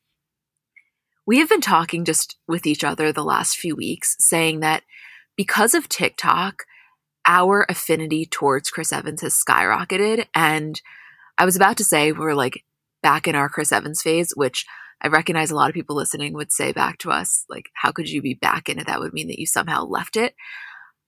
[1.30, 4.82] we have been talking just with each other the last few weeks, saying that
[5.38, 6.64] because of TikTok,
[7.28, 10.26] our affinity towards Chris Evans has skyrocketed.
[10.34, 10.82] And
[11.38, 12.66] I was about to say, we're like
[13.04, 14.66] back in our Chris Evans phase, which
[15.04, 18.10] I recognize a lot of people listening would say back to us, like, how could
[18.10, 18.88] you be back in it?
[18.88, 20.34] That would mean that you somehow left it.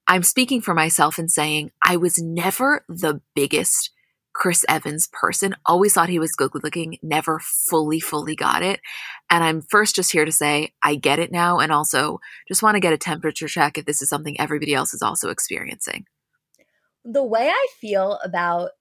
[0.07, 3.89] I'm speaking for myself and saying I was never the biggest
[4.33, 5.55] Chris Evans person.
[5.65, 8.79] Always thought he was good looking, never fully, fully got it.
[9.29, 12.75] And I'm first just here to say I get it now and also just want
[12.75, 16.05] to get a temperature check if this is something everybody else is also experiencing.
[17.03, 18.71] The way I feel about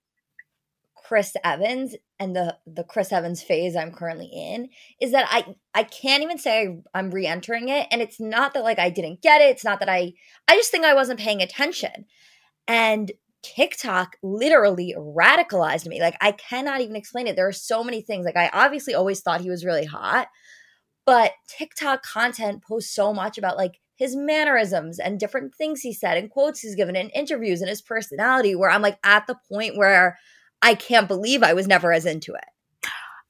[1.11, 4.69] Chris Evans and the the Chris Evans phase I'm currently in
[5.01, 8.79] is that I I can't even say I'm re-entering it and it's not that like
[8.79, 10.13] I didn't get it it's not that I
[10.47, 12.05] I just think I wasn't paying attention
[12.69, 13.11] and
[13.43, 18.25] TikTok literally radicalized me like I cannot even explain it there are so many things
[18.25, 20.29] like I obviously always thought he was really hot
[21.07, 26.17] but TikTok content posts so much about like his mannerisms and different things he said
[26.17, 29.77] and quotes he's given in interviews and his personality where I'm like at the point
[29.77, 30.19] where
[30.63, 32.45] I can't believe I was never as into it.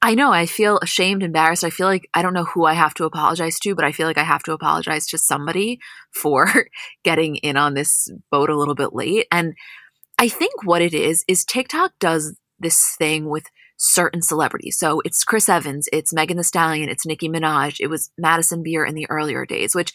[0.03, 0.31] I know.
[0.31, 1.63] I feel ashamed, embarrassed.
[1.63, 4.07] I feel like I don't know who I have to apologize to, but I feel
[4.07, 5.79] like I have to apologize to somebody
[6.11, 6.65] for
[7.03, 9.27] getting in on this boat a little bit late.
[9.31, 9.53] And
[10.21, 13.45] I think what it is, is TikTok does this thing with
[13.77, 14.77] certain celebrities.
[14.77, 18.85] So it's Chris Evans, it's Megan Thee Stallion, it's Nicki Minaj, it was Madison Beer
[18.85, 19.91] in the earlier days, which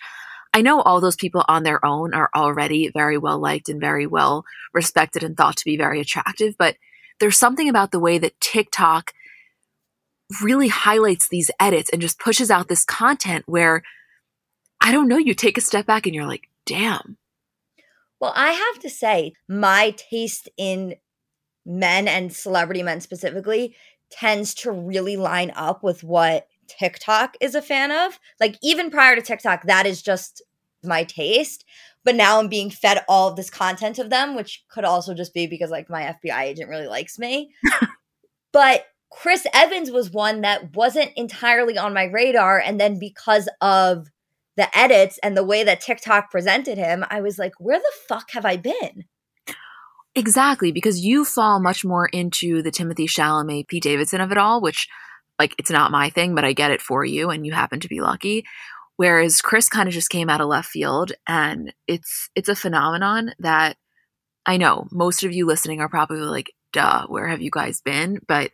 [0.53, 4.05] I know all those people on their own are already very well liked and very
[4.05, 6.75] well respected and thought to be very attractive, but
[7.21, 9.12] there's something about the way that TikTok
[10.43, 13.85] really highlights these edits and just pushes out this content where
[14.81, 17.17] I don't know, you take a step back and you're like, damn.
[18.21, 20.97] Well, I have to say, my taste in
[21.65, 23.75] men and celebrity men specifically
[24.11, 28.19] tends to really line up with what TikTok is a fan of.
[28.41, 30.43] Like, even prior to TikTok, that is just
[30.83, 31.65] my taste.
[32.05, 35.35] But now I'm being fed all of this content of them, which could also just
[35.35, 37.53] be because, like, my FBI agent really likes me.
[38.53, 42.59] but Chris Evans was one that wasn't entirely on my radar.
[42.59, 44.09] And then because of
[44.57, 48.31] the edits and the way that TikTok presented him, I was like, where the fuck
[48.33, 49.05] have I been?
[50.14, 54.62] Exactly, because you fall much more into the Timothée Chalamet, Pete Davidson of it all,
[54.62, 54.88] which,
[55.38, 57.88] like, it's not my thing, but I get it for you, and you happen to
[57.88, 58.45] be lucky.
[58.97, 63.33] Whereas Chris kind of just came out of left field, and it's it's a phenomenon
[63.40, 63.77] that
[64.47, 68.19] I know most of you listening are probably like, "Duh, where have you guys been?"
[68.27, 68.53] But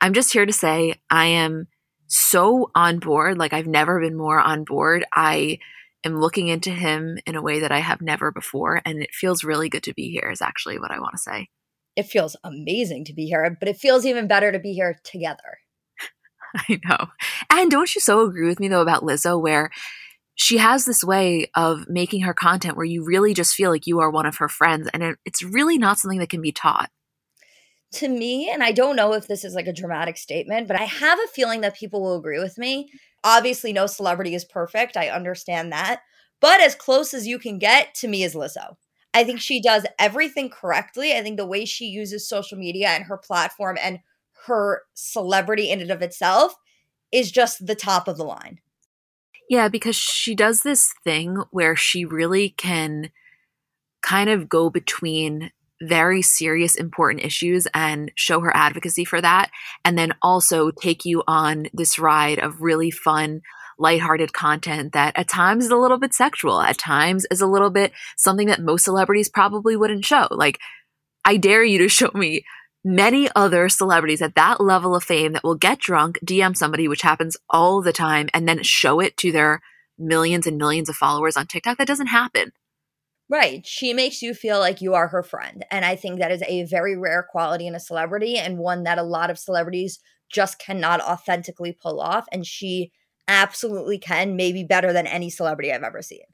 [0.00, 1.68] I'm just here to say I am
[2.14, 3.38] so on board.
[3.38, 5.04] Like I've never been more on board.
[5.12, 5.58] I
[6.04, 8.80] am looking into him in a way that I have never before.
[8.84, 11.48] And it feels really good to be here, is actually what I want to say.
[11.96, 15.58] It feels amazing to be here, but it feels even better to be here together.
[16.56, 17.08] I know.
[17.50, 19.70] And don't you so agree with me, though, about Lizzo, where
[20.34, 24.00] she has this way of making her content where you really just feel like you
[24.00, 24.88] are one of her friends.
[24.92, 26.90] And it's really not something that can be taught
[27.94, 30.84] to me, and I don't know if this is like a dramatic statement, but I
[30.84, 32.90] have a feeling that people will agree with me.
[33.22, 34.96] Obviously, no celebrity is perfect.
[34.96, 36.02] I understand that.
[36.40, 38.76] But as close as you can get to me is Lizzo.
[39.14, 41.16] I think she does everything correctly.
[41.16, 44.00] I think the way she uses social media and her platform and
[44.46, 46.54] her celebrity in and of itself
[47.12, 48.58] is just the top of the line.
[49.48, 53.10] Yeah, because she does this thing where she really can
[54.02, 55.50] kind of go between
[55.82, 59.50] very serious, important issues and show her advocacy for that.
[59.84, 63.40] And then also take you on this ride of really fun,
[63.78, 67.70] lighthearted content that at times is a little bit sexual, at times is a little
[67.70, 70.28] bit something that most celebrities probably wouldn't show.
[70.30, 70.58] Like,
[71.24, 72.44] I dare you to show me
[72.84, 77.02] many other celebrities at that level of fame that will get drunk, DM somebody, which
[77.02, 79.60] happens all the time, and then show it to their
[79.98, 81.78] millions and millions of followers on TikTok.
[81.78, 82.52] That doesn't happen.
[83.30, 83.66] Right.
[83.66, 85.64] She makes you feel like you are her friend.
[85.70, 88.98] And I think that is a very rare quality in a celebrity and one that
[88.98, 89.98] a lot of celebrities
[90.30, 92.26] just cannot authentically pull off.
[92.30, 92.92] And she
[93.26, 96.24] absolutely can, maybe better than any celebrity I've ever seen.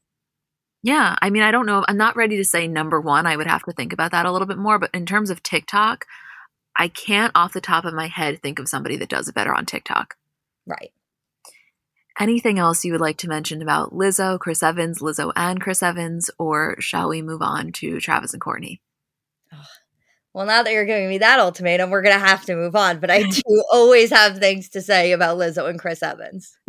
[0.82, 1.14] Yeah.
[1.22, 1.84] I mean, I don't know.
[1.86, 3.26] I'm not ready to say number one.
[3.26, 4.78] I would have to think about that a little bit more.
[4.78, 6.06] But in terms of TikTok,
[6.76, 9.54] I can't off the top of my head think of somebody that does it better
[9.54, 10.16] on TikTok.
[10.66, 10.90] Right.
[12.20, 16.30] Anything else you would like to mention about Lizzo, Chris Evans, Lizzo and Chris Evans,
[16.38, 18.80] or shall we move on to Travis and Kourtney?
[20.34, 23.00] Well, now that you're giving me that ultimatum, we're going to have to move on.
[23.00, 23.40] But I do
[23.72, 26.54] always have things to say about Lizzo and Chris Evans.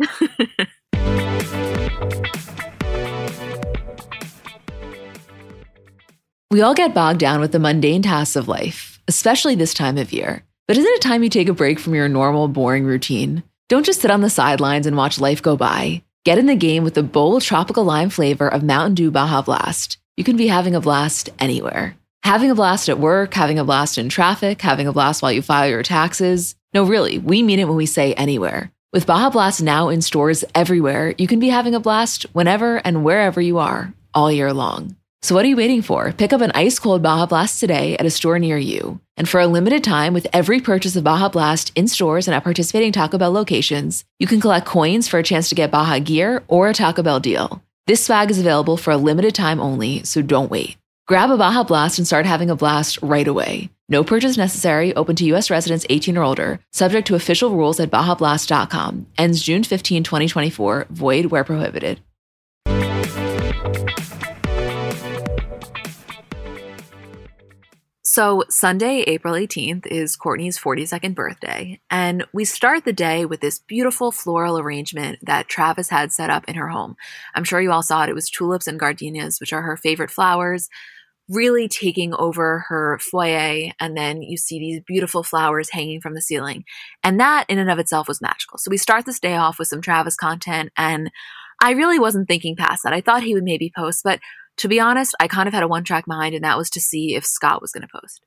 [6.50, 10.14] we all get bogged down with the mundane tasks of life, especially this time of
[10.14, 10.46] year.
[10.66, 13.42] But isn't it time you take a break from your normal, boring routine?
[13.68, 16.02] Don't just sit on the sidelines and watch life go by.
[16.24, 19.98] Get in the game with the bold tropical lime flavor of Mountain Dew Baja Blast.
[20.16, 21.96] You can be having a blast anywhere.
[22.22, 25.42] Having a blast at work, having a blast in traffic, having a blast while you
[25.42, 26.54] file your taxes.
[26.74, 28.70] No, really, we mean it when we say anywhere.
[28.92, 33.04] With Baja Blast now in stores everywhere, you can be having a blast whenever and
[33.04, 34.96] wherever you are, all year long.
[35.22, 36.10] So what are you waiting for?
[36.10, 38.98] Pick up an ice cold Baja Blast today at a store near you.
[39.16, 42.42] And for a limited time, with every purchase of Baja Blast in stores and at
[42.42, 46.42] participating Taco Bell locations, you can collect coins for a chance to get Baja gear
[46.48, 47.62] or a Taco Bell deal.
[47.86, 50.76] This swag is available for a limited time only, so don't wait.
[51.06, 53.70] Grab a Baja Blast and start having a blast right away.
[53.88, 55.50] No purchase necessary, open to U.S.
[55.50, 59.06] residents 18 or older, subject to official rules at BajaBlast.com.
[59.18, 62.00] Ends June 15, 2024, void where prohibited.
[68.12, 73.58] So, Sunday, April 18th, is Kourtney's 42nd birthday, and we start the day with this
[73.58, 76.94] beautiful floral arrangement that Travis had set up in her home.
[77.34, 78.10] I'm sure you all saw it.
[78.10, 80.68] It was tulips and gardenias, which are her favorite flowers,
[81.26, 83.72] really taking over her foyer.
[83.80, 86.64] And then you see these beautiful flowers hanging from the ceiling.
[87.02, 88.58] And that, in and of itself, was magical.
[88.58, 91.10] So, we start this day off with some Travis content, and
[91.62, 92.92] I really wasn't thinking past that.
[92.92, 94.20] I thought he would maybe post, but
[94.58, 96.80] to be honest, I kind of had a one track mind, and that was to
[96.80, 98.24] see if Scott was going to post.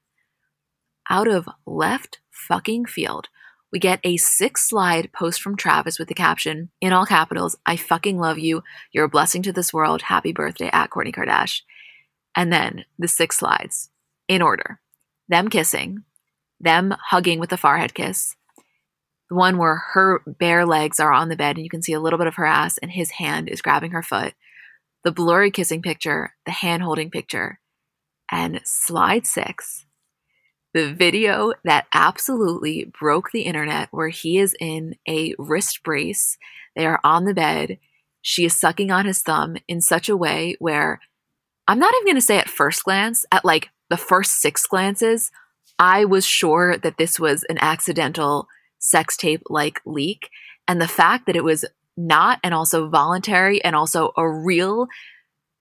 [1.09, 3.29] Out of left fucking field,
[3.71, 7.75] we get a six slide post from Travis with the caption in all capitals I
[7.75, 8.63] fucking love you.
[8.91, 10.03] You're a blessing to this world.
[10.03, 11.61] Happy birthday at Kourtney Kardashian.
[12.35, 13.89] And then the six slides
[14.27, 14.79] in order
[15.27, 16.03] them kissing,
[16.59, 18.35] them hugging with a forehead kiss,
[19.29, 21.99] the one where her bare legs are on the bed and you can see a
[21.99, 24.33] little bit of her ass and his hand is grabbing her foot,
[25.05, 27.59] the blurry kissing picture, the hand holding picture,
[28.29, 29.85] and slide six,
[30.73, 36.37] the video that absolutely broke the internet where he is in a wrist brace.
[36.75, 37.77] They are on the bed.
[38.21, 40.99] She is sucking on his thumb in such a way where
[41.67, 45.31] I'm not even going to say at first glance, at like the first six glances,
[45.77, 48.47] I was sure that this was an accidental
[48.79, 50.29] sex tape like leak.
[50.67, 51.63] And the fact that it was
[51.97, 54.87] not and also voluntary and also a real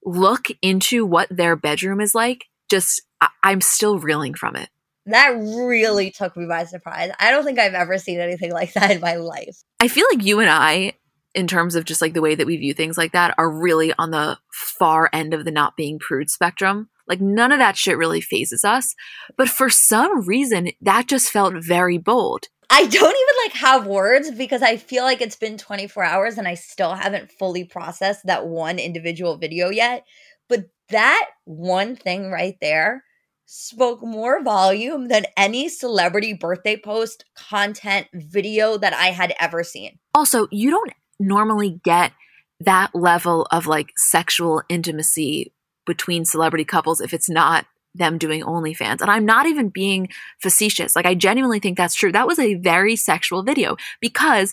[0.04, 4.68] look into what their bedroom is like, just I- I'm still reeling from it.
[5.06, 7.10] That really took me by surprise.
[7.18, 9.56] I don't think I've ever seen anything like that in my life.
[9.80, 10.94] I feel like you and I,
[11.34, 13.92] in terms of just like the way that we view things like that, are really
[13.98, 16.88] on the far end of the not being prude spectrum.
[17.06, 18.94] Like none of that shit really phases us.
[19.36, 22.46] But for some reason, that just felt very bold.
[22.74, 26.48] I don't even like have words because I feel like it's been 24 hours and
[26.48, 30.04] I still haven't fully processed that one individual video yet.
[30.48, 33.04] But that one thing right there
[33.46, 40.00] spoke more volume than any celebrity birthday post, content, video that I had ever seen.
[40.12, 42.10] Also, you don't normally get
[42.58, 45.52] that level of like sexual intimacy
[45.86, 49.00] between celebrity couples if it's not them doing OnlyFans.
[49.00, 50.08] And I'm not even being
[50.42, 50.96] facetious.
[50.96, 52.12] Like, I genuinely think that's true.
[52.12, 54.52] That was a very sexual video because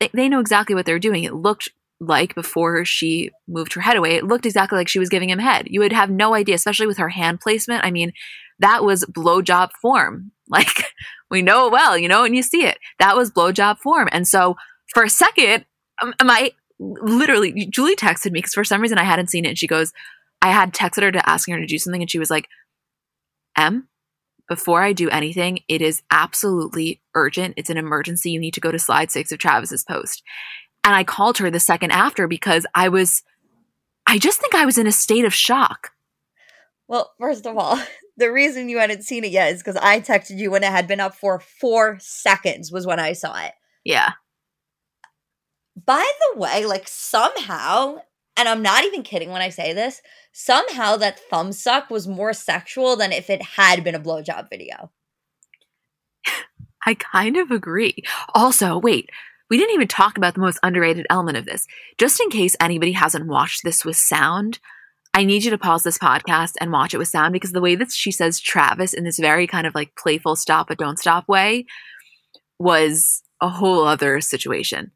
[0.00, 1.24] they, they know exactly what they're doing.
[1.24, 1.68] It looked
[2.00, 5.38] like before she moved her head away, it looked exactly like she was giving him
[5.38, 5.66] head.
[5.70, 7.84] You would have no idea, especially with her hand placement.
[7.84, 8.12] I mean,
[8.58, 10.30] that was blowjob form.
[10.46, 10.92] Like,
[11.30, 12.76] we know it well, you know, and you see it.
[12.98, 14.10] That was blowjob form.
[14.12, 14.56] And so
[14.92, 15.64] for a second,
[16.02, 19.48] um, am I literally, Julie texted me because for some reason I hadn't seen it.
[19.48, 19.94] And she goes,
[20.42, 22.02] I had texted her to asking her to do something.
[22.02, 22.46] And she was like,
[23.56, 23.88] M,
[24.48, 27.54] before I do anything, it is absolutely urgent.
[27.56, 28.30] It's an emergency.
[28.30, 30.22] You need to go to slide six of Travis's post.
[30.84, 33.22] And I called her the second after because I was,
[34.06, 35.92] I just think I was in a state of shock.
[36.88, 37.80] Well, first of all,
[38.18, 40.86] the reason you hadn't seen it yet is because I texted you when it had
[40.86, 43.52] been up for four seconds, was when I saw it.
[43.82, 44.12] Yeah.
[45.86, 47.98] By the way, like somehow,
[48.36, 52.32] and I'm not even kidding when I say this, somehow that thumb suck was more
[52.32, 54.90] sexual than if it had been a blowjob video.
[56.86, 57.96] I kind of agree.
[58.34, 59.08] Also, wait,
[59.48, 61.66] we didn't even talk about the most underrated element of this.
[61.98, 64.58] Just in case anybody hasn't watched this with sound,
[65.14, 67.76] I need you to pause this podcast and watch it with sound because the way
[67.76, 71.28] that she says Travis in this very kind of like playful stop but don't stop
[71.28, 71.66] way
[72.58, 74.90] was a whole other situation.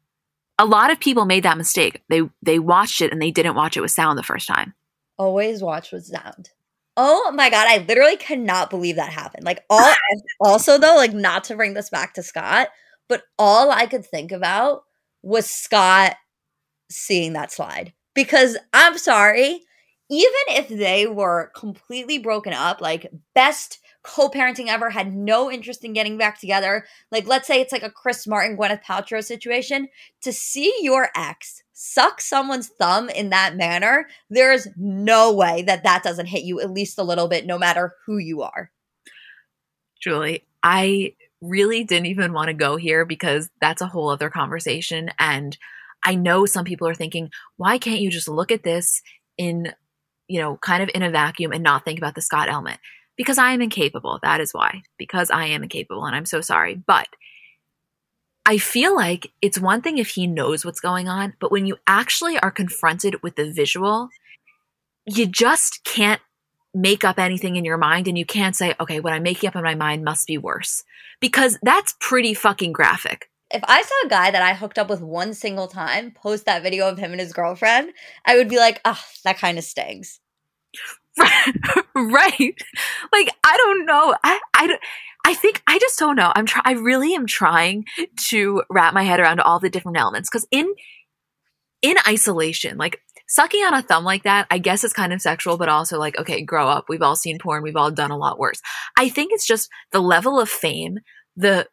[0.59, 2.03] A lot of people made that mistake.
[2.09, 4.75] They they watched it and they didn't watch it with sound the first time.
[5.17, 6.51] Always watch with sound.
[6.97, 9.45] Oh my god, I literally cannot believe that happened.
[9.45, 9.93] Like all
[10.41, 12.67] also though, like not to bring this back to Scott,
[13.07, 14.83] but all I could think about
[15.23, 16.15] was Scott
[16.91, 17.93] seeing that slide.
[18.13, 19.61] Because I'm sorry,
[20.09, 25.93] even if they were completely broken up, like best co-parenting ever, had no interest in
[25.93, 29.89] getting back together, like let's say it's like a Chris Martin, Gwyneth Paltrow situation,
[30.21, 36.03] to see your ex suck someone's thumb in that manner, there's no way that that
[36.03, 38.69] doesn't hit you at least a little bit, no matter who you are.
[40.01, 45.09] Julie, I really didn't even want to go here because that's a whole other conversation.
[45.19, 45.57] And
[46.03, 49.01] I know some people are thinking, why can't you just look at this
[49.37, 49.73] in,
[50.27, 52.79] you know, kind of in a vacuum and not think about the Scott element?
[53.19, 54.17] Because I am incapable.
[54.23, 54.83] That is why.
[54.97, 56.75] Because I am incapable and I'm so sorry.
[56.87, 57.09] But
[58.45, 61.75] I feel like it's one thing if he knows what's going on, but when you
[61.85, 64.07] actually are confronted with the visual,
[65.05, 66.21] you just can't
[66.73, 69.57] make up anything in your mind and you can't say, okay, what I'm making up
[69.57, 70.85] in my mind must be worse.
[71.19, 73.29] Because that's pretty fucking graphic.
[73.51, 76.63] If I saw a guy that I hooked up with one single time post that
[76.63, 77.91] video of him and his girlfriend,
[78.25, 80.21] I would be like, oh, that kind of stings.
[82.11, 82.55] right.
[83.11, 84.15] Like, I don't know.
[84.23, 84.77] I, I.
[85.25, 86.31] I think I just don't know.
[86.33, 87.83] I'm try I really am trying
[88.29, 90.73] to wrap my head around all the different elements because in
[91.81, 95.57] in isolation, like sucking on a thumb like that, I guess it's kind of sexual,
[95.57, 96.85] but also like, okay, grow up.
[96.89, 97.63] We've all seen porn.
[97.63, 98.61] We've all done a lot worse.
[98.97, 100.99] I think it's just the level of fame,
[101.35, 101.67] the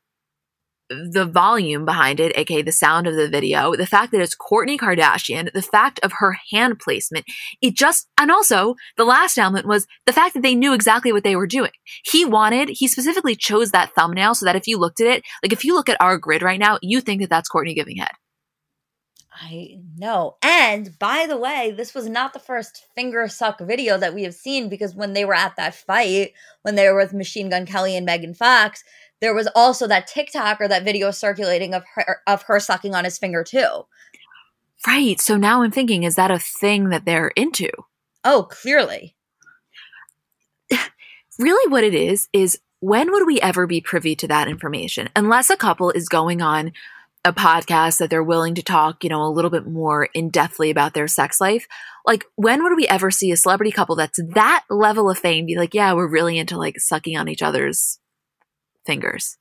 [0.88, 4.78] the volume behind it, aka the sound of the video, the fact that it's Kourtney
[4.78, 7.24] Kardashian, the fact of her hand placement,
[7.60, 11.24] it just, and also the last element was the fact that they knew exactly what
[11.24, 11.72] they were doing.
[12.04, 15.52] He wanted, he specifically chose that thumbnail so that if you looked at it, like
[15.52, 18.12] if you look at our grid right now, you think that that's Kourtney giving head.
[19.38, 20.36] I know.
[20.42, 24.34] And by the way, this was not the first finger suck video that we have
[24.34, 26.32] seen because when they were at that fight,
[26.62, 28.82] when they were with Machine Gun Kelly and Megan Fox,
[29.20, 33.04] there was also that TikTok or that video circulating of her of her sucking on
[33.04, 33.86] his finger too.
[34.86, 35.20] Right.
[35.20, 37.70] So now I'm thinking, is that a thing that they're into?
[38.24, 39.16] Oh, clearly.
[41.38, 45.08] really, what it is, is when would we ever be privy to that information?
[45.16, 46.72] Unless a couple is going on
[47.24, 50.70] a podcast that they're willing to talk, you know, a little bit more in depthly
[50.70, 51.66] about their sex life.
[52.04, 55.56] Like, when would we ever see a celebrity couple that's that level of fame be
[55.56, 57.98] like, yeah, we're really into like sucking on each other's
[58.86, 59.36] fingers?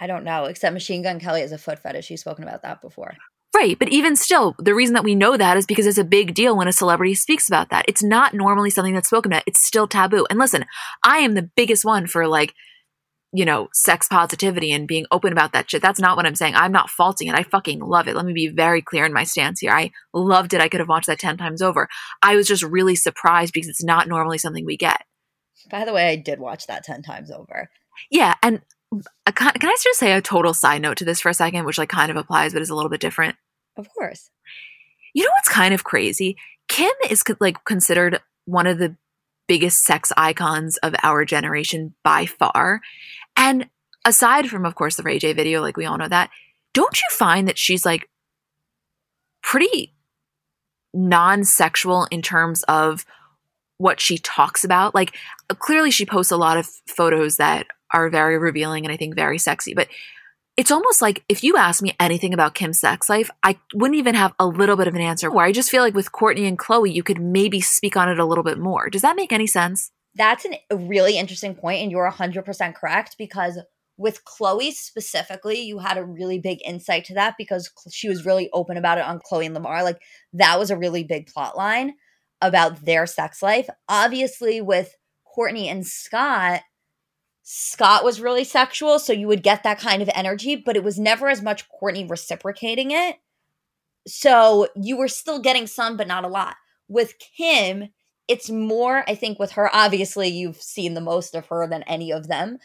[0.00, 2.06] I don't know, except Machine Gun Kelly has a foot fetish.
[2.06, 3.16] She's spoken about that before.
[3.54, 3.78] Right.
[3.78, 6.56] But even still, the reason that we know that is because it's a big deal
[6.56, 7.84] when a celebrity speaks about that.
[7.88, 9.42] It's not normally something that's spoken about.
[9.46, 10.24] It's still taboo.
[10.30, 10.64] And listen,
[11.04, 12.54] I am the biggest one for like,
[13.32, 15.82] you know, sex positivity and being open about that shit.
[15.82, 16.54] That's not what I'm saying.
[16.54, 17.34] I'm not faulting it.
[17.34, 18.14] I fucking love it.
[18.14, 19.72] Let me be very clear in my stance here.
[19.72, 20.60] I loved it.
[20.60, 21.88] I could have watched that 10 times over.
[22.22, 25.02] I was just really surprised because it's not normally something we get.
[25.70, 27.68] By the way, I did watch that 10 times over.
[28.10, 28.34] Yeah.
[28.42, 28.60] And
[29.26, 31.78] uh, can I just say a total side note to this for a second, which
[31.78, 33.36] like kind of applies, but is a little bit different?
[33.76, 34.30] Of course.
[35.14, 36.36] You know what's kind of crazy?
[36.68, 38.96] Kim is like considered one of the
[39.48, 42.80] biggest sex icons of our generation by far.
[43.36, 43.68] And
[44.04, 46.30] aside from, of course, the Ray J video, like we all know that,
[46.72, 48.08] don't you find that she's like
[49.42, 49.94] pretty
[50.94, 53.04] non sexual in terms of
[53.78, 54.94] what she talks about?
[54.94, 55.16] Like,
[55.58, 59.38] clearly, she posts a lot of photos that are very revealing and I think very
[59.38, 59.88] sexy, but
[60.56, 64.14] it's almost like if you ask me anything about Kim's sex life, I wouldn't even
[64.14, 65.30] have a little bit of an answer.
[65.30, 68.18] Where I just feel like with Kourtney and Khloé, you could maybe speak on it
[68.18, 68.90] a little bit more.
[68.90, 69.90] Does that make any sense?
[70.16, 73.58] That's a really interesting point, and you're 100% correct because
[73.96, 78.50] with Khloé specifically, you had a really big insight to that because she was really
[78.52, 79.84] open about it on Khloé and Lamar.
[79.84, 81.94] Like that was a really big plot line
[82.40, 83.68] about their sex life.
[83.88, 84.94] Obviously, with
[85.36, 86.62] Kourtney and Scott,
[87.42, 90.98] Scott was really sexual, so you would get that kind of energy, but it was
[90.98, 93.16] never as much Kourtney reciprocating it.
[94.06, 96.56] So you were still getting some, but not a lot.
[96.88, 97.88] With Kim,
[98.28, 102.12] it's more, I think, with her, obviously, you've seen the most of her than any
[102.12, 102.58] of them.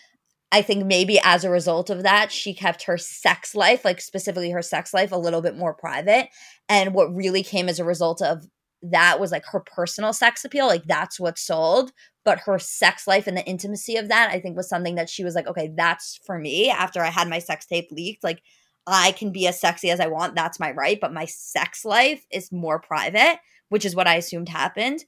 [0.52, 4.52] I think maybe as a result of that, she kept her sex life, like specifically
[4.52, 6.30] her sex life, a little bit more private.
[6.70, 8.46] And what really came as a result of
[8.82, 10.68] that was like her personal sex appeal.
[10.68, 11.92] Like that's what sold
[12.26, 15.24] but her sex life and the intimacy of that i think was something that she
[15.24, 18.42] was like okay that's for me after i had my sex tape leaked like
[18.86, 22.26] i can be as sexy as i want that's my right but my sex life
[22.32, 23.38] is more private
[23.70, 25.06] which is what i assumed happened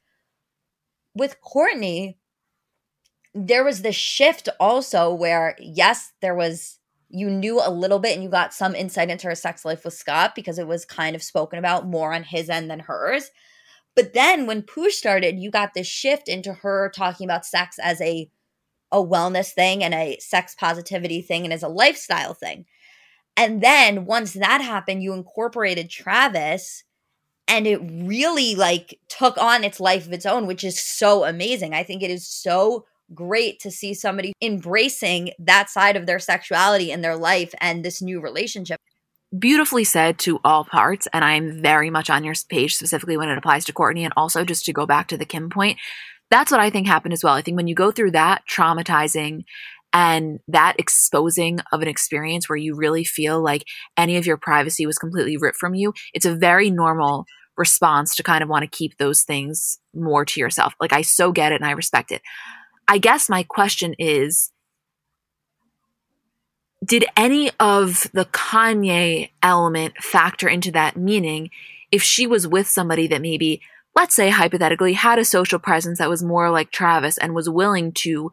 [1.13, 2.15] with kourtney
[3.33, 8.23] there was this shift also where yes there was you knew a little bit and
[8.23, 11.23] you got some insight into her sex life with scott because it was kind of
[11.23, 13.31] spoken about more on his end than hers
[13.97, 17.99] but then when Poosh started, you got this shift into her talking about sex as
[17.99, 18.29] a
[18.89, 22.65] a wellness thing and a sex positivity thing and as a lifestyle thing.
[23.35, 26.83] And then once that happened, you incorporated Travis
[27.49, 31.73] and it really like took on its life of its own, which is so amazing.
[31.73, 36.91] I think it is so great to see somebody embracing that side of their sexuality
[36.91, 38.79] in their life and this new relationship
[39.37, 41.07] beautifully said to all parts.
[41.13, 44.03] And I'm very much on your page specifically when it applies to Kourtney.
[44.03, 45.77] And also, just to go back to the Kim point,
[46.29, 47.33] that's what I think happened as well.
[47.33, 49.43] I think when you go through that traumatizing
[49.93, 53.63] and that exposing of an experience where you really feel like
[53.95, 57.25] any of your privacy was completely ripped from you, it's a very normal
[57.55, 60.73] response to kind of want to keep those things more to yourself.
[60.79, 62.21] Like, I so get it and I respect it.
[62.87, 64.51] I guess my question is
[66.87, 71.49] did any of the Kanye element factor into that meaning?
[71.91, 73.61] If she was with somebody that maybe,
[73.95, 77.91] let's say hypothetically, had a social presence that was more like Travis and was willing
[77.93, 78.31] to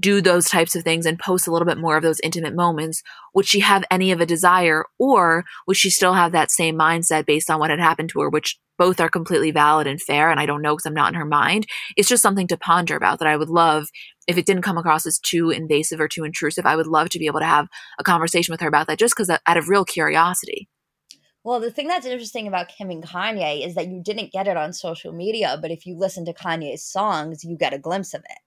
[0.00, 3.02] do those types of things and post a little bit more of those intimate moments,
[3.34, 7.24] would she have any of a desire or would she still have that same mindset
[7.24, 10.30] based on what had happened to her, which both are completely valid and fair.
[10.30, 11.66] And I don't know because I'm not in her mind.
[11.96, 13.88] It's just something to ponder about that I would love
[14.26, 16.66] if it didn't come across as too invasive or too intrusive.
[16.66, 17.68] I would love to be able to have
[17.98, 20.68] a conversation with her about that just because uh, out of real curiosity.
[21.44, 24.56] Well, the thing that's interesting about Kim and Kanye is that you didn't get it
[24.56, 28.22] on social media, but if you listen to Kanye's songs, you get a glimpse of
[28.22, 28.38] it.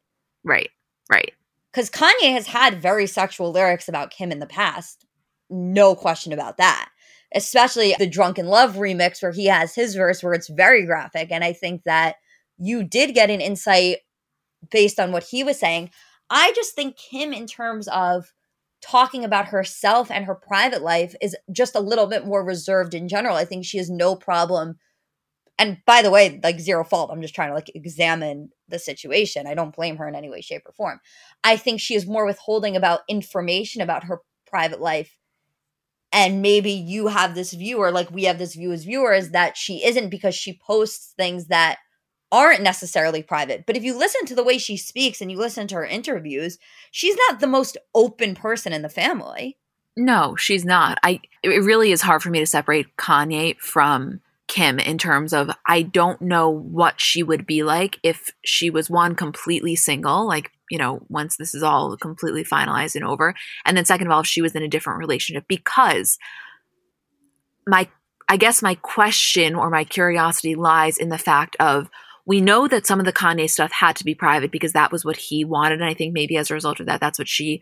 [0.44, 0.70] Right.
[1.10, 1.32] Right.
[1.72, 5.06] Because Kanye has had very sexual lyrics about Kim in the past.
[5.50, 6.90] No question about that.
[7.34, 11.32] Especially the Drunk in Love remix, where he has his verse where it's very graphic.
[11.32, 12.16] And I think that
[12.58, 13.98] you did get an insight
[14.72, 15.92] based on what he was saying.
[16.30, 18.34] I just think Kim, in terms of
[18.82, 23.08] talking about herself and her private life, is just a little bit more reserved in
[23.08, 23.36] general.
[23.36, 24.78] I think she has no problem
[25.60, 27.12] and by the way, like zero fault.
[27.12, 29.46] I'm just trying to like examine the situation.
[29.46, 31.02] I don't blame her in any way, shape, or form.
[31.44, 35.19] I think she is more withholding about information about her private life.
[36.12, 39.58] And maybe you have this view, or like we have this view as viewers, that
[39.58, 41.78] she isn't because she posts things that
[42.32, 43.66] aren't necessarily private.
[43.66, 46.58] But if you listen to the way she speaks and you listen to her interviews,
[46.92, 49.58] she's not the most open person in the family.
[49.98, 50.98] No, she's not.
[51.04, 55.52] I it really is hard for me to separate Kanye from Kim in terms of
[55.68, 60.52] I don't know what she would be like if she was one completely single, like,
[60.70, 63.34] you know, once this is all completely finalized and over.
[63.66, 66.18] And then second of all, if she was in a different relationship because
[67.68, 67.88] my
[68.32, 71.90] I guess my question or my curiosity lies in the fact of
[72.28, 75.04] we know that some of the Kanye stuff had to be private because that was
[75.04, 75.82] what he wanted.
[75.82, 77.60] And I think maybe as a result of that, that's what she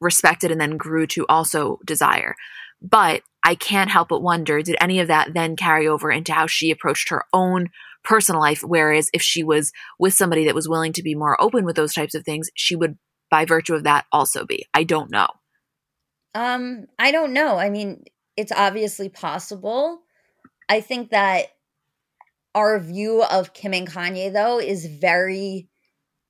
[0.00, 2.36] respected and then grew to also desire.
[2.80, 6.46] But I can't help but wonder did any of that then carry over into how
[6.46, 7.70] she approached her own
[8.08, 8.62] personal life?
[8.64, 11.92] Whereas if she was with somebody that was willing to be more open with those
[11.92, 12.96] types of things, she would,
[13.30, 14.66] by virtue of that, also be.
[14.72, 15.28] I don't know.
[16.34, 17.58] Um, I don't know.
[17.58, 18.04] I mean,
[18.36, 20.00] it's obviously possible.
[20.68, 21.46] I think that
[22.54, 25.68] our view of Kim and Kanye, though, is very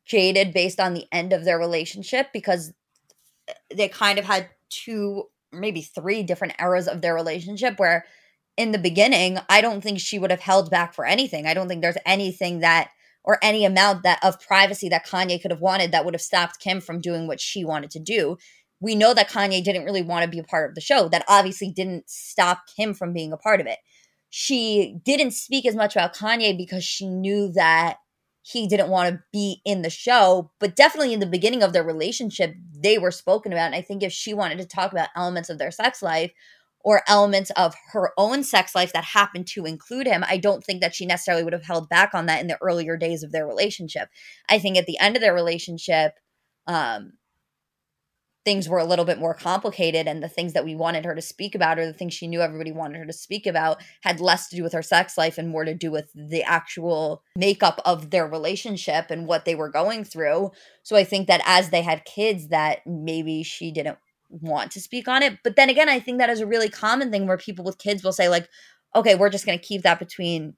[0.04, 2.72] jaded based on the end of their relationship because
[3.74, 8.04] they kind of had two, maybe three different eras of their relationship where
[8.58, 11.46] in the beginning, I don't think she would have held back for anything.
[11.46, 12.90] I don't think there's anything that
[13.22, 16.60] or any amount that of privacy that Kanye could have wanted that would have stopped
[16.60, 18.36] Kim from doing what she wanted to do.
[18.80, 21.08] We know that Kanye didn't really want to be a part of the show.
[21.08, 23.78] That obviously didn't stop Kim from being a part of it.
[24.28, 27.98] She didn't speak as much about Kanye because she knew that
[28.42, 31.84] he didn't want to be in the show, but definitely in the beginning of their
[31.84, 33.66] relationship, they were spoken about.
[33.66, 36.32] And I think if she wanted to talk about elements of their sex life
[36.88, 40.80] or elements of her own sex life that happened to include him, I don't think
[40.80, 43.46] that she necessarily would have held back on that in the earlier days of their
[43.46, 44.08] relationship.
[44.48, 46.14] I think at the end of their relationship,
[46.66, 47.12] um,
[48.42, 51.20] things were a little bit more complicated and the things that we wanted her to
[51.20, 54.48] speak about or the things she knew everybody wanted her to speak about had less
[54.48, 58.08] to do with her sex life and more to do with the actual makeup of
[58.08, 60.50] their relationship and what they were going through
[60.82, 63.98] so i think that as they had kids that maybe she didn't
[64.30, 67.10] want to speak on it but then again i think that is a really common
[67.10, 68.48] thing where people with kids will say like
[68.94, 70.54] okay we're just going to keep that between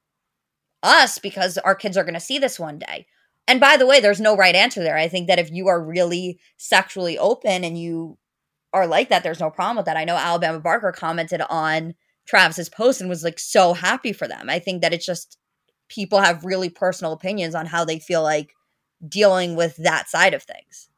[0.83, 3.07] us because our kids are going to see this one day
[3.51, 4.97] and by the way, there's no right answer there.
[4.97, 8.17] I think that if you are really sexually open and you
[8.73, 9.97] are like that, there's no problem with that.
[9.97, 11.95] I know Alabama Barker commented on
[12.29, 14.49] Travis's post and was like so happy for them.
[14.49, 15.37] I think that it's just
[15.89, 18.53] people have really personal opinions on how they feel like
[19.09, 20.89] dealing with that side of things.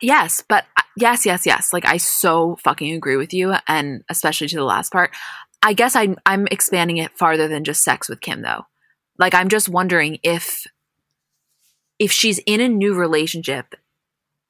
[0.00, 1.72] Yes, but uh, yes, yes, yes.
[1.72, 5.10] Like I so fucking agree with you and especially to the last part.
[5.62, 8.66] I guess I'm I'm expanding it farther than just sex with Kim though.
[9.18, 10.66] Like I'm just wondering if
[11.98, 13.74] if she's in a new relationship,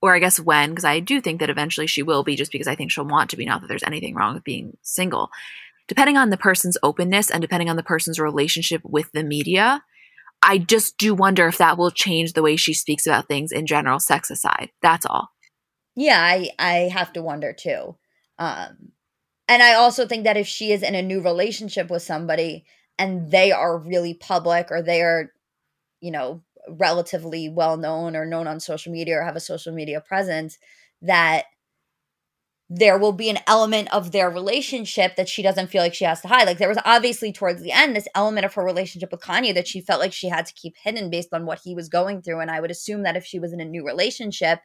[0.01, 2.68] or I guess when, because I do think that eventually she will be, just because
[2.68, 5.30] I think she'll want to be, not that there's anything wrong with being single.
[5.88, 9.82] Depending on the person's openness and depending on the person's relationship with the media,
[10.43, 13.66] I just do wonder if that will change the way she speaks about things in
[13.66, 14.70] general, sex aside.
[14.82, 15.28] That's all.
[15.97, 17.97] Yeah, I I have to wonder too.
[18.38, 18.93] Um
[19.49, 22.64] and I also think that if she is in a new relationship with somebody
[22.99, 25.32] and they are really public or they are,
[26.01, 30.01] you know, relatively well known or known on social media or have a social media
[30.01, 30.59] presence
[31.03, 31.47] that
[32.72, 36.20] there will be an element of their relationship that she doesn't feel like she has
[36.20, 36.46] to hide.
[36.46, 39.66] Like there was obviously towards the end this element of her relationship with Kanye that
[39.66, 42.38] she felt like she had to keep hidden based on what he was going through.
[42.38, 44.60] And I would assume that if she was in a new relationship,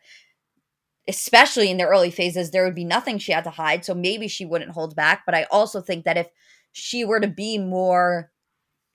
[1.07, 3.83] especially in the early phases, there would be nothing she had to hide.
[3.83, 5.23] So maybe she wouldn't hold back.
[5.25, 6.27] But I also think that if
[6.73, 8.31] she were to be more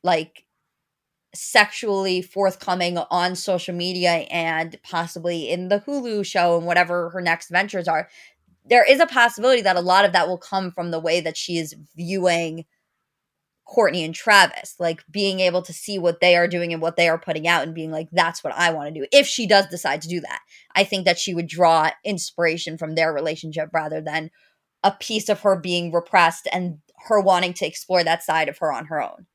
[0.04, 0.44] like
[1.34, 7.50] sexually forthcoming on social media and possibly in the Hulu show and whatever her next
[7.50, 8.08] ventures are,
[8.64, 11.36] there is a possibility that a lot of that will come from the way that
[11.36, 12.64] she is viewing
[13.70, 17.08] Kourtney and Travis, like being able to see what they are doing and what they
[17.08, 19.06] are putting out and being like, that's what I want to do.
[19.12, 20.40] If she does decide to do that,
[20.74, 24.30] I think that she would draw inspiration from their relationship rather than
[24.82, 28.72] a piece of her being repressed and her wanting to explore that side of her
[28.72, 29.26] on her own.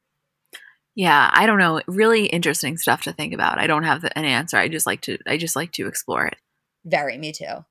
[0.96, 1.82] Yeah, I don't know.
[1.88, 3.60] Really interesting stuff to think about.
[3.60, 4.58] I don't have an answer.
[4.58, 6.38] I just like to I just like to explore it.
[6.86, 7.66] Very, me too.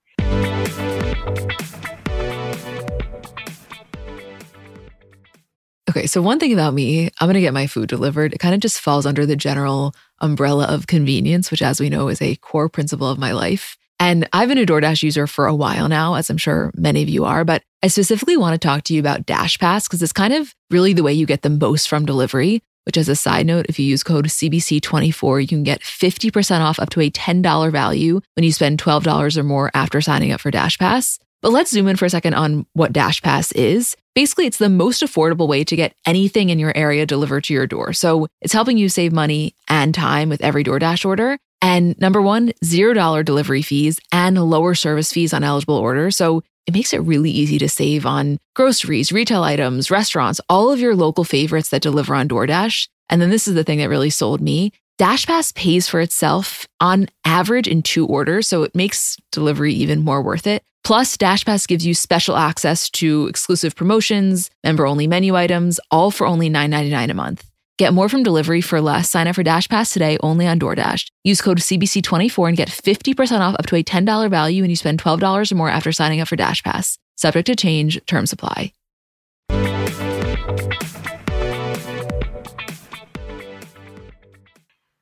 [5.97, 8.33] Okay, so one thing about me, I'm going to get my food delivered.
[8.33, 12.09] It kind of just falls under the general umbrella of convenience, which, as we know,
[12.09, 13.77] is a core principle of my life.
[14.01, 17.09] And I've been a DoorDash user for a while now, as I'm sure many of
[17.09, 20.13] you are, but I specifically want to talk to you about Dash Pass because it's
[20.13, 22.61] kind of really the way you get the most from delivery.
[22.87, 26.81] which as a side note, if you use code CBC24, you can get 50% off
[26.81, 30.51] up to a $10 value when you spend $12 or more after signing up for
[30.51, 31.21] Dash Pass.
[31.45, 33.99] But let's zoom in for a second on what Dash Pass is.
[34.15, 37.67] Basically, it's the most affordable way to get anything in your area delivered to your
[37.67, 37.93] door.
[37.93, 41.37] So it's helping you save money and time with every DoorDash order.
[41.61, 46.17] And number one, $0 delivery fees and lower service fees on eligible orders.
[46.17, 50.81] So it makes it really easy to save on groceries, retail items, restaurants, all of
[50.81, 52.89] your local favorites that deliver on DoorDash.
[53.11, 54.73] And then this is the thing that really sold me.
[54.99, 60.23] DashPass pays for itself on average in two orders, so it makes delivery even more
[60.23, 60.65] worth it.
[60.85, 66.27] Plus, DashPass gives you special access to exclusive promotions, member only menu items, all for
[66.27, 67.45] only $9.99 a month.
[67.79, 69.11] Get more from delivery for less.
[69.11, 71.09] Sign up for DashPass today only on DoorDash.
[71.25, 75.03] Use code CBC24 and get 50% off up to a $10 value when you spend
[75.03, 76.99] $12 or more after signing up for DashPass.
[77.17, 78.73] Subject to change, terms apply.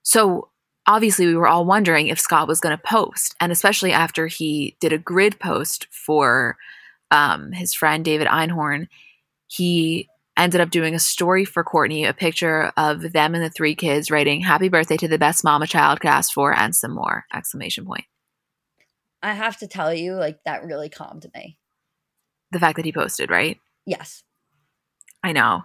[0.05, 0.49] So,
[0.87, 4.77] obviously, we were all wondering if Scott was going to post, and especially after he
[4.81, 6.57] did a grid post for
[7.11, 8.89] um, his friend David Einhorn,
[9.47, 13.75] he ended up doing a story for Kourtney, a picture of them and the three
[13.75, 17.85] kids writing happy birthday to the best mama child cast for and some more exclamation
[17.85, 18.05] point.
[19.23, 21.59] I have to tell you, like that really calmed me.
[22.51, 23.59] The fact that he posted, right?
[23.87, 24.25] Yes.
[25.23, 25.63] I know.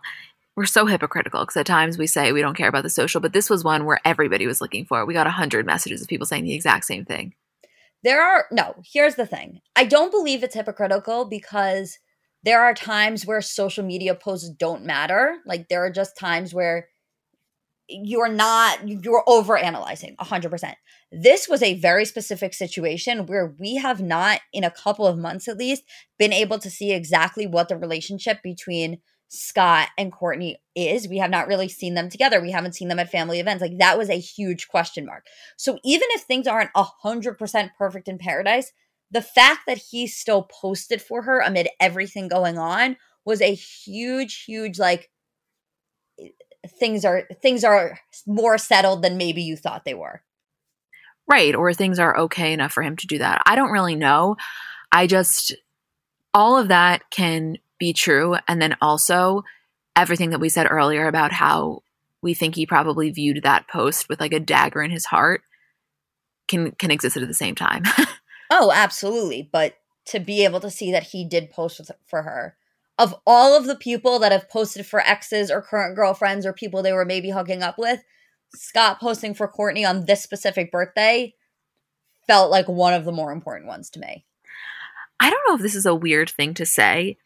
[0.58, 3.32] We're so hypocritical because at times we say we don't care about the social, but
[3.32, 5.06] this was one where everybody was looking for it.
[5.06, 7.36] We got a hundred messages of people saying the exact same thing.
[8.04, 9.60] There are no, here's the thing.
[9.76, 12.00] I don't believe it's hypocritical because
[12.42, 15.38] there are times where social media posts don't matter.
[15.46, 16.88] Like there are just times where
[17.88, 20.74] you're not you're over analyzing 100%.
[21.12, 25.48] This was a very specific situation where we have not in a couple of months
[25.48, 25.84] at least
[26.18, 28.98] been able to see exactly what the relationship between
[29.30, 31.08] Scott and Kourtney is.
[31.08, 32.42] We have not really seen them together.
[32.42, 33.62] We haven't seen them at family events.
[33.62, 35.26] Like that was a huge question mark.
[35.58, 38.72] So even if things aren't a 100% perfect in paradise,
[39.12, 44.44] the fact that he still posted for her amid everything going on was a huge
[44.46, 45.10] huge like
[46.80, 50.22] things are things are more settled than maybe you thought they were
[51.30, 54.36] right or things are okay enough for him to do that i don't really know
[54.92, 55.56] i just
[56.34, 59.44] all of that can be true and then also
[59.96, 61.82] everything that we said earlier about how
[62.22, 65.42] we think he probably viewed that post with like a dagger in his heart
[66.48, 67.84] can can exist at the same time
[68.50, 69.50] Oh, absolutely.
[69.52, 69.76] But
[70.08, 72.56] to be able to see that he did post with, for her.
[72.98, 76.82] Of all of the people that have posted for exes or current girlfriends or people
[76.82, 78.04] they were maybe hooking up with,
[78.56, 81.36] Scott posting for Kourtney on this specific birthday
[82.26, 84.26] felt like one of the more important ones to me.
[85.20, 87.18] I don't know if this is a weird thing to say,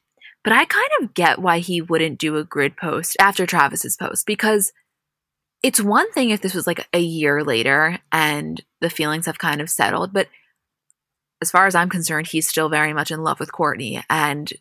[0.44, 4.26] but I kind of get why he wouldn't do a grid post after Travis's post
[4.26, 4.74] because
[5.64, 9.62] it's one thing if this was like a year later and the feelings have kind
[9.62, 10.28] of settled, but
[11.42, 14.04] as far as I'm concerned, he's still very much in love with Kourtney.
[14.10, 14.52] And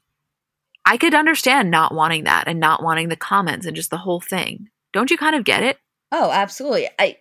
[0.84, 4.20] I could understand not wanting that and not wanting the comments and just the whole
[4.20, 4.68] thing.
[4.92, 5.78] Don't you kind of get it?
[6.12, 6.88] Oh, absolutely.
[6.98, 7.18] I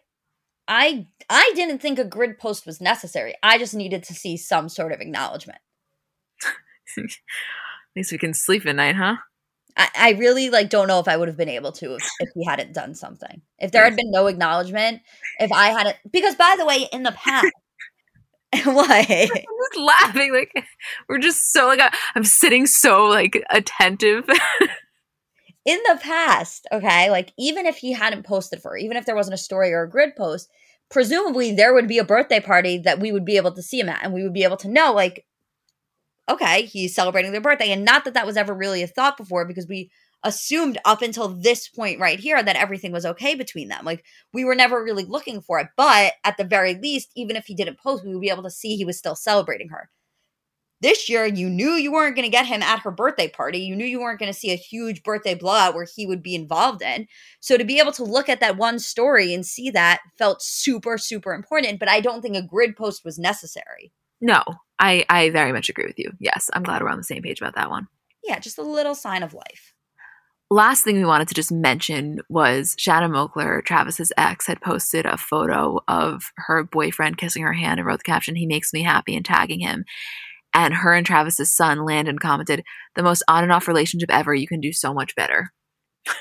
[0.68, 3.36] I I didn't think a grid post was necessary.
[3.44, 5.60] I just needed to see some sort of acknowledgement.
[7.92, 9.18] at least we can sleep at night, huh?
[9.76, 12.30] I, I really like don't know if I would have been able to if, if
[12.36, 13.42] he hadn't done something.
[13.60, 15.02] If there had been no acknowledgement,
[15.40, 17.52] if I hadn't because by the way, in the past
[18.64, 18.90] what?
[18.90, 20.34] I'm just laughing.
[20.34, 20.66] Like
[21.08, 21.82] we're just so like
[22.16, 24.28] I'm sitting so like attentive.
[25.66, 29.16] In the past, okay, like even if he hadn't posted for her, even if there
[29.16, 30.50] wasn't a story or a grid post,
[30.90, 33.90] presumably there would be a birthday party that we would be able to see him
[33.90, 35.26] at, and we would be able to know, like,
[36.30, 39.46] okay, he's celebrating their birthday, and not that that was ever really a thought before
[39.46, 39.90] because we
[40.24, 43.86] assumed up until this point right here that everything was okay between them.
[43.86, 44.04] Like
[44.34, 45.68] we were never really looking for it.
[45.78, 48.52] But at the very least, even if he didn't post, we would be able to
[48.52, 49.90] see he was still celebrating her.
[50.82, 53.60] This year, you knew you weren't going to get him at her birthday party.
[53.60, 56.36] You knew you weren't going to see a huge birthday blowout where he would be
[56.36, 57.06] involved in.
[57.42, 60.98] So to be able to look at that one story and see that felt super,
[60.98, 61.80] super important.
[61.80, 63.92] But I don't think a grid post was necessary.
[64.22, 64.44] No,
[64.80, 66.12] I, I very much agree with you.
[66.20, 67.88] Yes, I'm glad we're on the same page about that one.
[68.24, 69.74] Yeah, just a little sign of life
[70.52, 75.18] last thing we wanted to just mention was Shanna Moakler, Travis's ex, had posted a
[75.18, 79.16] photo of her boyfriend kissing her hand and wrote the caption, He makes me happy,
[79.16, 79.86] and tagging him.
[80.54, 82.64] And her and Travis's son, Landon, commented,
[82.96, 84.34] The most on and off relationship ever.
[84.34, 85.52] You can do so much better.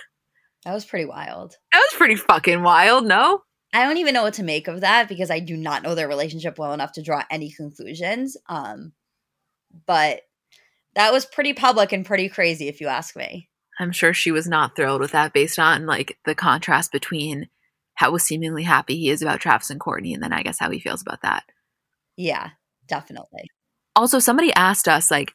[0.65, 1.55] That was pretty wild.
[1.73, 3.43] That was pretty fucking wild, no?
[3.73, 6.09] I don't even know what to make of that because I do not know their
[6.09, 8.37] relationship well enough to draw any conclusions.
[8.49, 8.93] Um,
[9.87, 10.23] but
[10.95, 13.49] that was pretty public and pretty crazy, if you ask me.
[13.79, 17.49] I'm sure she was not thrilled with that based on like the contrast between
[17.95, 20.81] how seemingly happy he is about Travis and Kourtney, and then I guess how he
[20.81, 21.45] feels about that.
[22.17, 22.51] Yeah,
[22.87, 23.51] definitely.
[23.95, 25.33] Also, somebody asked us like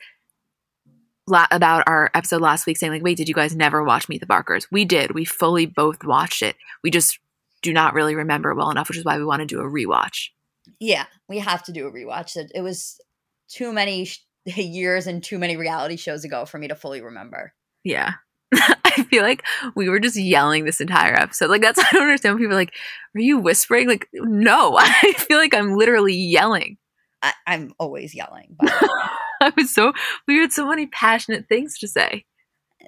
[1.28, 4.22] la- about our episode last week saying like, "Wait, did you guys never watch Meet
[4.22, 5.12] the Barkers?" We did.
[5.12, 6.56] We fully both watched it.
[6.84, 7.20] We just
[7.64, 10.30] do not really remember well enough, which is why we want to do a rewatch.
[10.80, 12.36] Yeah, we have to do a rewatch.
[12.36, 13.00] It, it was
[13.50, 14.24] too many sh-
[14.56, 17.54] years and too many reality shows ago for me to fully remember.
[17.84, 18.14] Yeah.
[18.54, 19.44] I feel like
[19.76, 21.50] we were just yelling this entire episode.
[21.50, 22.38] Like that's I don't understand.
[22.38, 22.74] People are like,
[23.16, 24.78] "Are you whispering?" Like, no.
[24.78, 26.78] I feel like I'm literally yelling.
[27.24, 28.56] I, am always yelling.
[28.60, 28.74] But.
[29.42, 29.94] I was so
[30.28, 32.26] we had so many passionate things to say.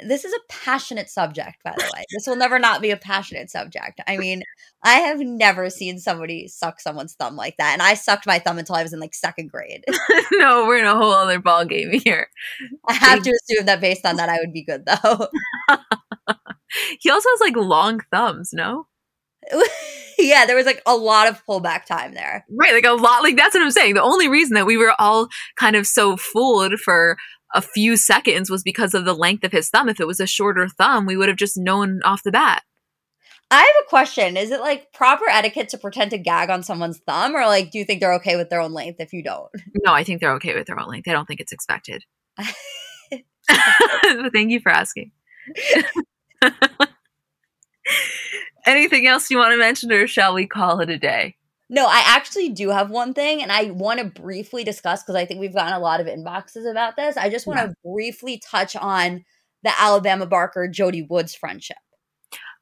[0.04, 2.04] This is a passionate subject, by the way.
[2.12, 4.02] This will never not be a passionate subject.
[4.08, 4.44] I mean,
[4.84, 8.58] I have never seen somebody suck someone's thumb like that, and I sucked my thumb
[8.58, 9.84] until I was in like second grade.
[10.34, 12.28] no, we're in a whole other ball game here.
[12.88, 15.30] I have to assume that based on that, I would be good though.
[17.00, 18.88] he also has like long thumbs, no?
[20.18, 22.46] yeah, there was like a lot of pullback time there.
[22.50, 23.22] Right, like a lot.
[23.22, 23.94] Like that's what I'm saying.
[23.94, 27.18] The only reason that we were all kind of so fooled for
[27.54, 29.90] a few seconds was because of the length of his thumb.
[29.90, 32.64] If it was a shorter thumb, we would have just known off the bat.
[33.52, 34.38] I have a question.
[34.38, 37.78] Is it like proper etiquette to pretend to gag on someone's thumb, or like do
[37.78, 39.50] you think they're okay with their own length if you don't?
[39.86, 41.08] No, I think they're okay with their own length.
[41.08, 42.04] I don't think it's expected.
[44.34, 45.12] Thank you for asking.
[48.66, 51.36] Anything else you want to mention, or shall we call it a day?
[51.70, 55.26] No, I actually do have one thing, and I want to briefly discuss because I
[55.26, 57.18] think we've gotten a lot of inboxes about this.
[57.18, 57.92] I just want to yeah.
[57.92, 59.26] briefly touch on
[59.64, 61.78] the Alabama Barker Jodie Woods friendship.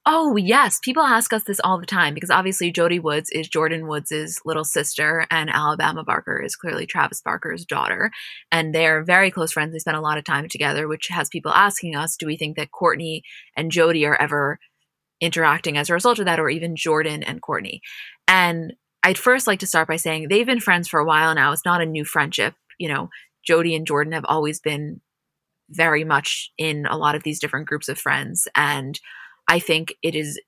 [0.05, 0.79] Oh, yes.
[0.83, 4.65] People ask us this all the time because obviously Jodie Woods is Jordyn Woods' little
[4.65, 8.11] sister, and Alabama Barker is clearly Travis Barker's daughter.
[8.51, 9.71] And they're very close friends.
[9.71, 12.57] They spend a lot of time together, which has people asking us do we think
[12.57, 13.21] that Kourtney
[13.55, 14.59] and Jodie are ever
[15.21, 17.79] interacting as a result of that, or even Jordyn and Kourtney?
[18.27, 18.73] And
[19.03, 21.51] I'd first like to start by saying they've been friends for a while now.
[21.51, 22.55] It's not a new friendship.
[22.79, 23.09] You know,
[23.47, 25.01] Jodie and Jordyn have always been
[25.69, 28.47] very much in a lot of these different groups of friends.
[28.55, 28.99] And
[29.47, 30.39] I think it is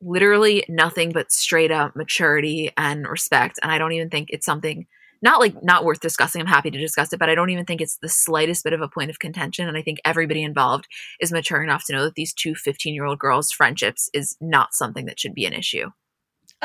[0.00, 3.58] literally nothing but straight up maturity and respect.
[3.62, 4.86] And I don't even think it's something
[5.22, 6.40] not like not worth discussing.
[6.40, 8.82] I'm happy to discuss it, but I don't even think it's the slightest bit of
[8.82, 9.66] a point of contention.
[9.66, 10.86] And I think everybody involved
[11.18, 14.74] is mature enough to know that these two 15 year old girls' friendships is not
[14.74, 15.90] something that should be an issue.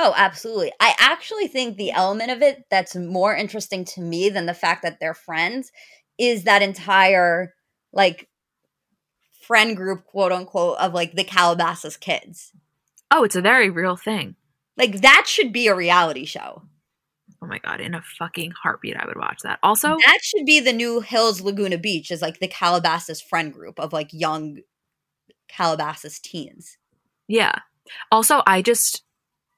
[0.01, 0.71] Oh, absolutely.
[0.79, 4.81] I actually think the element of it that's more interesting to me than the fact
[4.83, 5.73] that they're friends
[6.17, 7.53] is that entire
[7.91, 8.29] like
[9.41, 12.53] friend group, quote unquote, of like the Calabasas kids.
[13.11, 14.37] Oh, it's a very real thing.
[14.77, 16.61] Like that should be a reality show.
[17.41, 19.59] Oh my god, in a fucking heartbeat, I would watch that.
[19.63, 23.77] Also, that should be the new Hills Laguna Beach, is like the Calabasas friend group
[23.77, 24.59] of like young
[25.49, 26.77] Calabasas teens.
[27.27, 27.55] Yeah.
[28.11, 29.03] Also, I just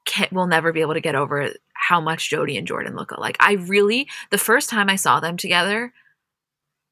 [0.04, 3.36] can't, will never be able to get over how much Jodie and Jordyn look alike.
[3.40, 5.92] I really, the first time I saw them together,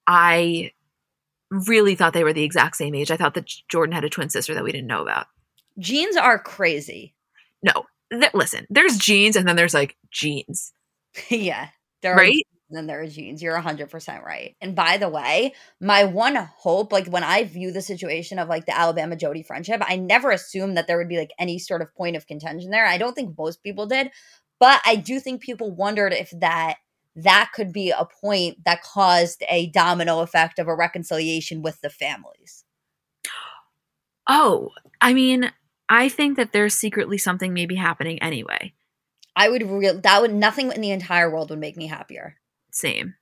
[0.07, 0.73] I
[1.51, 3.11] really thought they were the exact same age.
[3.11, 5.27] I thought that Jordyn had a twin sister that we didn't know about.
[5.79, 7.15] Genes are crazy.
[7.63, 10.73] No, th- listen, there's genes and then there's like genes.
[11.29, 11.69] yeah.
[12.03, 12.47] There right?
[12.71, 13.43] There are genes.
[13.43, 14.55] You're 100% right.
[14.61, 18.67] And by the way, my one hope, like when I view the situation of like
[18.67, 21.95] the Alabama Jodie friendship, I never assumed that there would be like any sort of
[21.95, 22.87] point of contention there.
[22.87, 24.11] I don't think most people did,
[24.61, 26.77] but I do think people wondered if that
[27.17, 31.91] that could be a point that caused a domino effect of a reconciliation with the
[31.91, 32.65] families.
[34.29, 35.51] Oh, I mean,
[35.89, 38.73] I think that there's secretly something maybe happening anyway.
[39.35, 42.37] I would real that would nothing in the entire world would make me happier.
[42.81, 43.15] Same.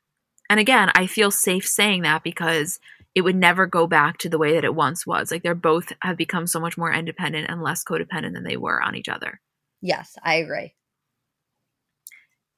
[0.49, 2.79] And again, I feel safe saying that because
[3.15, 5.31] it would never go back to the way that it once was.
[5.31, 8.81] Like they're both have become so much more independent and less codependent than they were
[8.81, 9.41] on each other.
[9.81, 10.75] Yes, I agree.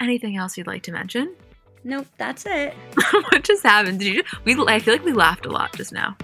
[0.01, 1.35] Anything else you'd like to mention?
[1.83, 2.75] Nope, that's it.
[3.11, 4.01] what just happened?
[4.01, 4.23] Did you?
[4.45, 6.17] We I feel like we laughed a lot just now.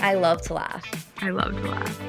[0.00, 1.12] I love to laugh.
[1.20, 2.00] I love to laugh.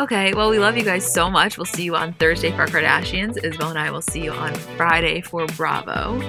[0.00, 1.58] Okay, well, we love you guys so much.
[1.58, 3.42] We'll see you on Thursday for Kardashians.
[3.42, 6.20] Isabel and I will see you on Friday for Bravo.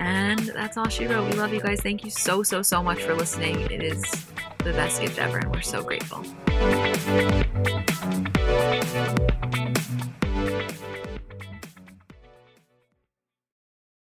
[0.00, 1.30] And that's all she wrote.
[1.30, 1.80] We love you guys.
[1.80, 3.60] Thank you so, so, so much for listening.
[3.70, 4.02] It is
[4.58, 6.24] the best gift ever, and we're so grateful.